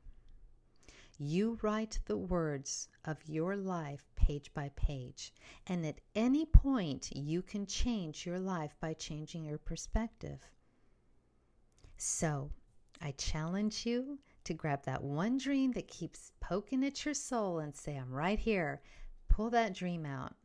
You 1.19 1.59
write 1.61 1.99
the 2.05 2.17
words 2.17 2.89
of 3.05 3.27
your 3.27 3.55
life 3.55 4.09
page 4.15 4.53
by 4.53 4.69
page, 4.75 5.31
and 5.67 5.85
at 5.85 6.01
any 6.15 6.45
point 6.45 7.15
you 7.15 7.41
can 7.41 7.65
change 7.65 8.25
your 8.25 8.39
life 8.39 8.75
by 8.79 8.93
changing 8.93 9.45
your 9.45 9.59
perspective. 9.59 10.39
So, 11.97 12.51
I 13.01 13.11
challenge 13.11 13.85
you 13.85 14.19
to 14.43 14.53
grab 14.53 14.83
that 14.85 15.03
one 15.03 15.37
dream 15.37 15.71
that 15.73 15.87
keeps 15.87 16.31
poking 16.39 16.83
at 16.83 17.05
your 17.05 17.13
soul 17.13 17.59
and 17.59 17.75
say, 17.75 17.95
I'm 17.95 18.11
right 18.11 18.39
here. 18.39 18.81
Pull 19.29 19.49
that 19.51 19.73
dream 19.73 20.05
out. 20.05 20.35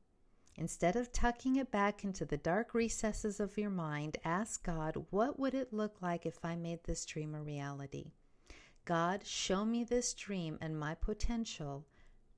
Instead 0.60 0.96
of 0.96 1.12
tucking 1.12 1.54
it 1.54 1.70
back 1.70 2.02
into 2.02 2.24
the 2.24 2.36
dark 2.36 2.74
recesses 2.74 3.38
of 3.38 3.56
your 3.56 3.70
mind, 3.70 4.18
ask 4.24 4.66
God, 4.66 5.06
what 5.10 5.38
would 5.38 5.54
it 5.54 5.72
look 5.72 6.02
like 6.02 6.26
if 6.26 6.44
I 6.44 6.56
made 6.56 6.82
this 6.82 7.06
dream 7.06 7.32
a 7.36 7.40
reality? 7.40 8.10
God, 8.84 9.24
show 9.24 9.64
me 9.64 9.84
this 9.84 10.14
dream 10.14 10.58
and 10.60 10.76
my 10.76 10.96
potential 10.96 11.86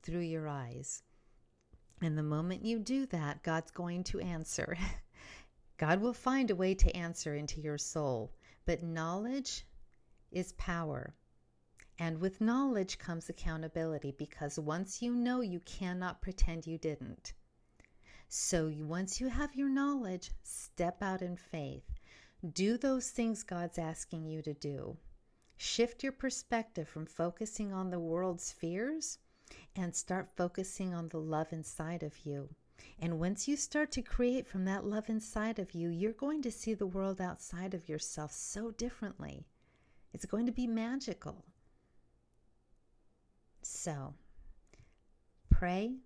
through 0.03 0.21
your 0.21 0.49
eyes. 0.49 1.03
And 2.03 2.19
the 2.19 2.23
moment 2.23 2.63
you 2.63 2.79
do 2.79 3.07
that, 3.07 3.43
God's 3.43 3.71
going 3.71 4.05
to 4.05 4.21
answer. 4.21 4.77
God 5.79 6.03
will 6.03 6.13
find 6.13 6.51
a 6.51 6.57
way 6.57 6.75
to 6.75 6.95
answer 6.95 7.35
into 7.35 7.63
your 7.63 7.79
soul. 7.79 8.35
But 8.67 8.83
knowledge 8.83 9.65
is 10.31 10.53
power. 10.53 11.15
And 11.99 12.21
with 12.21 12.43
knowledge 12.43 12.99
comes 12.99 13.31
accountability 13.31 14.15
because 14.19 14.59
once 14.59 15.01
you 15.01 15.15
know, 15.15 15.41
you 15.41 15.61
cannot 15.61 16.21
pretend 16.21 16.67
you 16.67 16.77
didn't. 16.77 17.33
So 18.33 18.73
once 18.79 19.21
you 19.21 19.27
have 19.27 19.57
your 19.57 19.69
knowledge, 19.69 20.31
step 20.45 21.03
out 21.03 21.21
in 21.21 21.35
faith. 21.35 21.83
Do 22.53 22.79
those 22.79 23.11
things 23.11 23.43
God's 23.43 23.77
asking 23.77 24.25
you 24.25 24.41
to 24.43 24.55
do. 24.55 24.97
Shift 25.57 26.05
your 26.05 26.13
perspective 26.13 26.89
from 26.89 27.07
focusing 27.07 27.73
on 27.73 27.91
the 27.91 27.99
world's 27.99 28.53
fears 28.53 29.19
and 29.75 29.97
start 29.97 30.31
focusing 30.37 30.95
on 30.95 31.09
the 31.09 31.19
love 31.19 31.53
inside 31.53 32.05
of 32.05 32.25
you. 32.25 32.49
And 33.01 33.19
once 33.19 33.49
you 33.49 33.57
start 33.57 33.91
to 33.93 34.01
create 34.01 34.47
from 34.47 34.65
that 34.65 34.85
love 34.85 35.09
inside 35.09 35.59
of 35.59 35.75
you, 35.75 35.89
you're 35.89 36.13
going 36.13 36.41
to 36.43 36.53
see 36.53 36.75
the 36.75 36.87
world 36.87 37.21
outside 37.21 37.75
of 37.75 37.89
yourself 37.89 38.31
so 38.31 38.71
differently. 38.71 39.45
It's 40.15 40.25
going 40.25 40.47
to 40.47 40.53
be 40.53 40.69
magical. 40.69 41.45
So, 43.63 44.15
pray, 45.51 45.97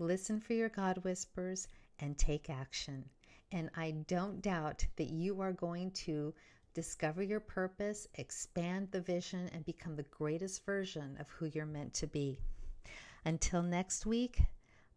listen 0.00 0.40
for 0.40 0.54
your 0.54 0.68
God 0.68 0.98
whispers, 1.04 1.68
and 2.00 2.18
take 2.18 2.50
action. 2.50 3.04
And 3.52 3.70
I 3.76 3.92
don't 4.08 4.42
doubt 4.42 4.84
that 4.96 5.10
you 5.10 5.40
are 5.40 5.52
going 5.52 5.92
to 5.92 6.34
discover 6.74 7.22
your 7.22 7.38
purpose, 7.40 8.06
expand 8.14 8.88
the 8.90 9.00
vision, 9.00 9.48
and 9.52 9.64
become 9.64 9.96
the 9.96 10.02
greatest 10.04 10.64
version 10.64 11.16
of 11.20 11.28
who 11.28 11.46
you're 11.46 11.66
meant 11.66 11.92
to 11.94 12.06
be. 12.06 12.38
Until 13.24 13.62
next 13.62 14.06
week, 14.06 14.42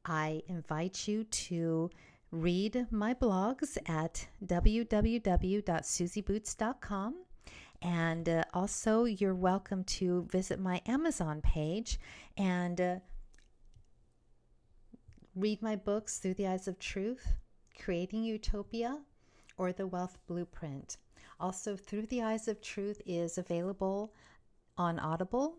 I 0.06 0.44
invite 0.48 1.08
you 1.08 1.24
to 1.24 1.90
read 2.32 2.88
my 2.92 3.14
blogs 3.14 3.78
at 3.88 4.28
www.susieboots.com. 4.46 7.16
And 7.82 8.30
uh, 8.30 8.44
also, 8.54 9.06
you're 9.06 9.36
welcome 9.36 9.84
to 9.86 10.28
visit 10.32 10.60
my 10.60 10.82
Amazon 10.86 11.42
page 11.42 12.00
and 12.38 12.80
uh, 12.80 12.96
Read 15.36 15.64
my 15.64 15.76
books 15.76 16.20
through 16.20 16.36
the 16.36 16.46
eyes 16.46 16.68
of 16.68 16.78
truth, 16.78 17.28
Creating 17.82 18.24
Utopia, 18.24 19.00
or 19.58 19.74
The 19.74 19.88
Wealth 19.88 20.20
Blueprint. 20.28 20.98
Also, 21.40 21.76
Through 21.76 22.06
the 22.06 22.22
Eyes 22.22 22.48
of 22.48 22.62
Truth 22.62 23.02
is 23.08 23.40
available 23.40 24.14
on 24.78 25.00
Audible 25.00 25.58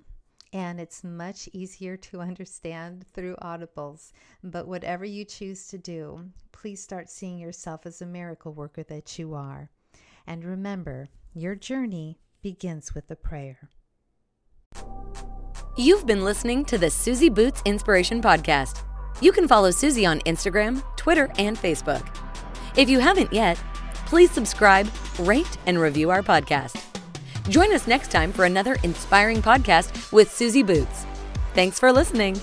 and 0.52 0.80
it's 0.80 1.02
much 1.02 1.48
easier 1.52 1.96
to 1.96 2.20
understand 2.20 3.04
through 3.12 3.34
audibles. 3.42 4.12
But 4.44 4.68
whatever 4.68 5.04
you 5.04 5.24
choose 5.24 5.66
to 5.68 5.78
do, 5.78 6.30
please 6.52 6.80
start 6.80 7.10
seeing 7.10 7.38
yourself 7.38 7.84
as 7.84 8.00
a 8.00 8.06
miracle 8.06 8.52
worker 8.52 8.84
that 8.84 9.18
you 9.18 9.34
are. 9.34 9.70
And 10.28 10.44
remember, 10.44 11.08
your 11.34 11.56
journey 11.56 12.20
begins 12.40 12.94
with 12.94 13.10
a 13.10 13.16
prayer. 13.16 13.68
You've 15.76 16.06
been 16.06 16.24
listening 16.24 16.64
to 16.66 16.78
the 16.78 16.90
Susie 16.90 17.28
Boots 17.28 17.60
Inspiration 17.64 18.22
Podcast. 18.22 18.84
You 19.20 19.32
can 19.32 19.48
follow 19.48 19.70
Susie 19.70 20.06
on 20.06 20.20
Instagram, 20.20 20.82
Twitter, 20.96 21.30
and 21.38 21.56
Facebook. 21.56 22.06
If 22.76 22.88
you 22.88 22.98
haven't 22.98 23.32
yet, 23.32 23.62
please 24.06 24.30
subscribe, 24.30 24.90
rate, 25.20 25.58
and 25.66 25.78
review 25.78 26.10
our 26.10 26.22
podcast. 26.22 26.80
Join 27.48 27.72
us 27.72 27.86
next 27.86 28.10
time 28.10 28.32
for 28.32 28.44
another 28.44 28.76
inspiring 28.82 29.42
podcast 29.42 30.12
with 30.12 30.32
Susie 30.32 30.62
Boots. 30.62 31.06
Thanks 31.54 31.78
for 31.78 31.92
listening. 31.92 32.40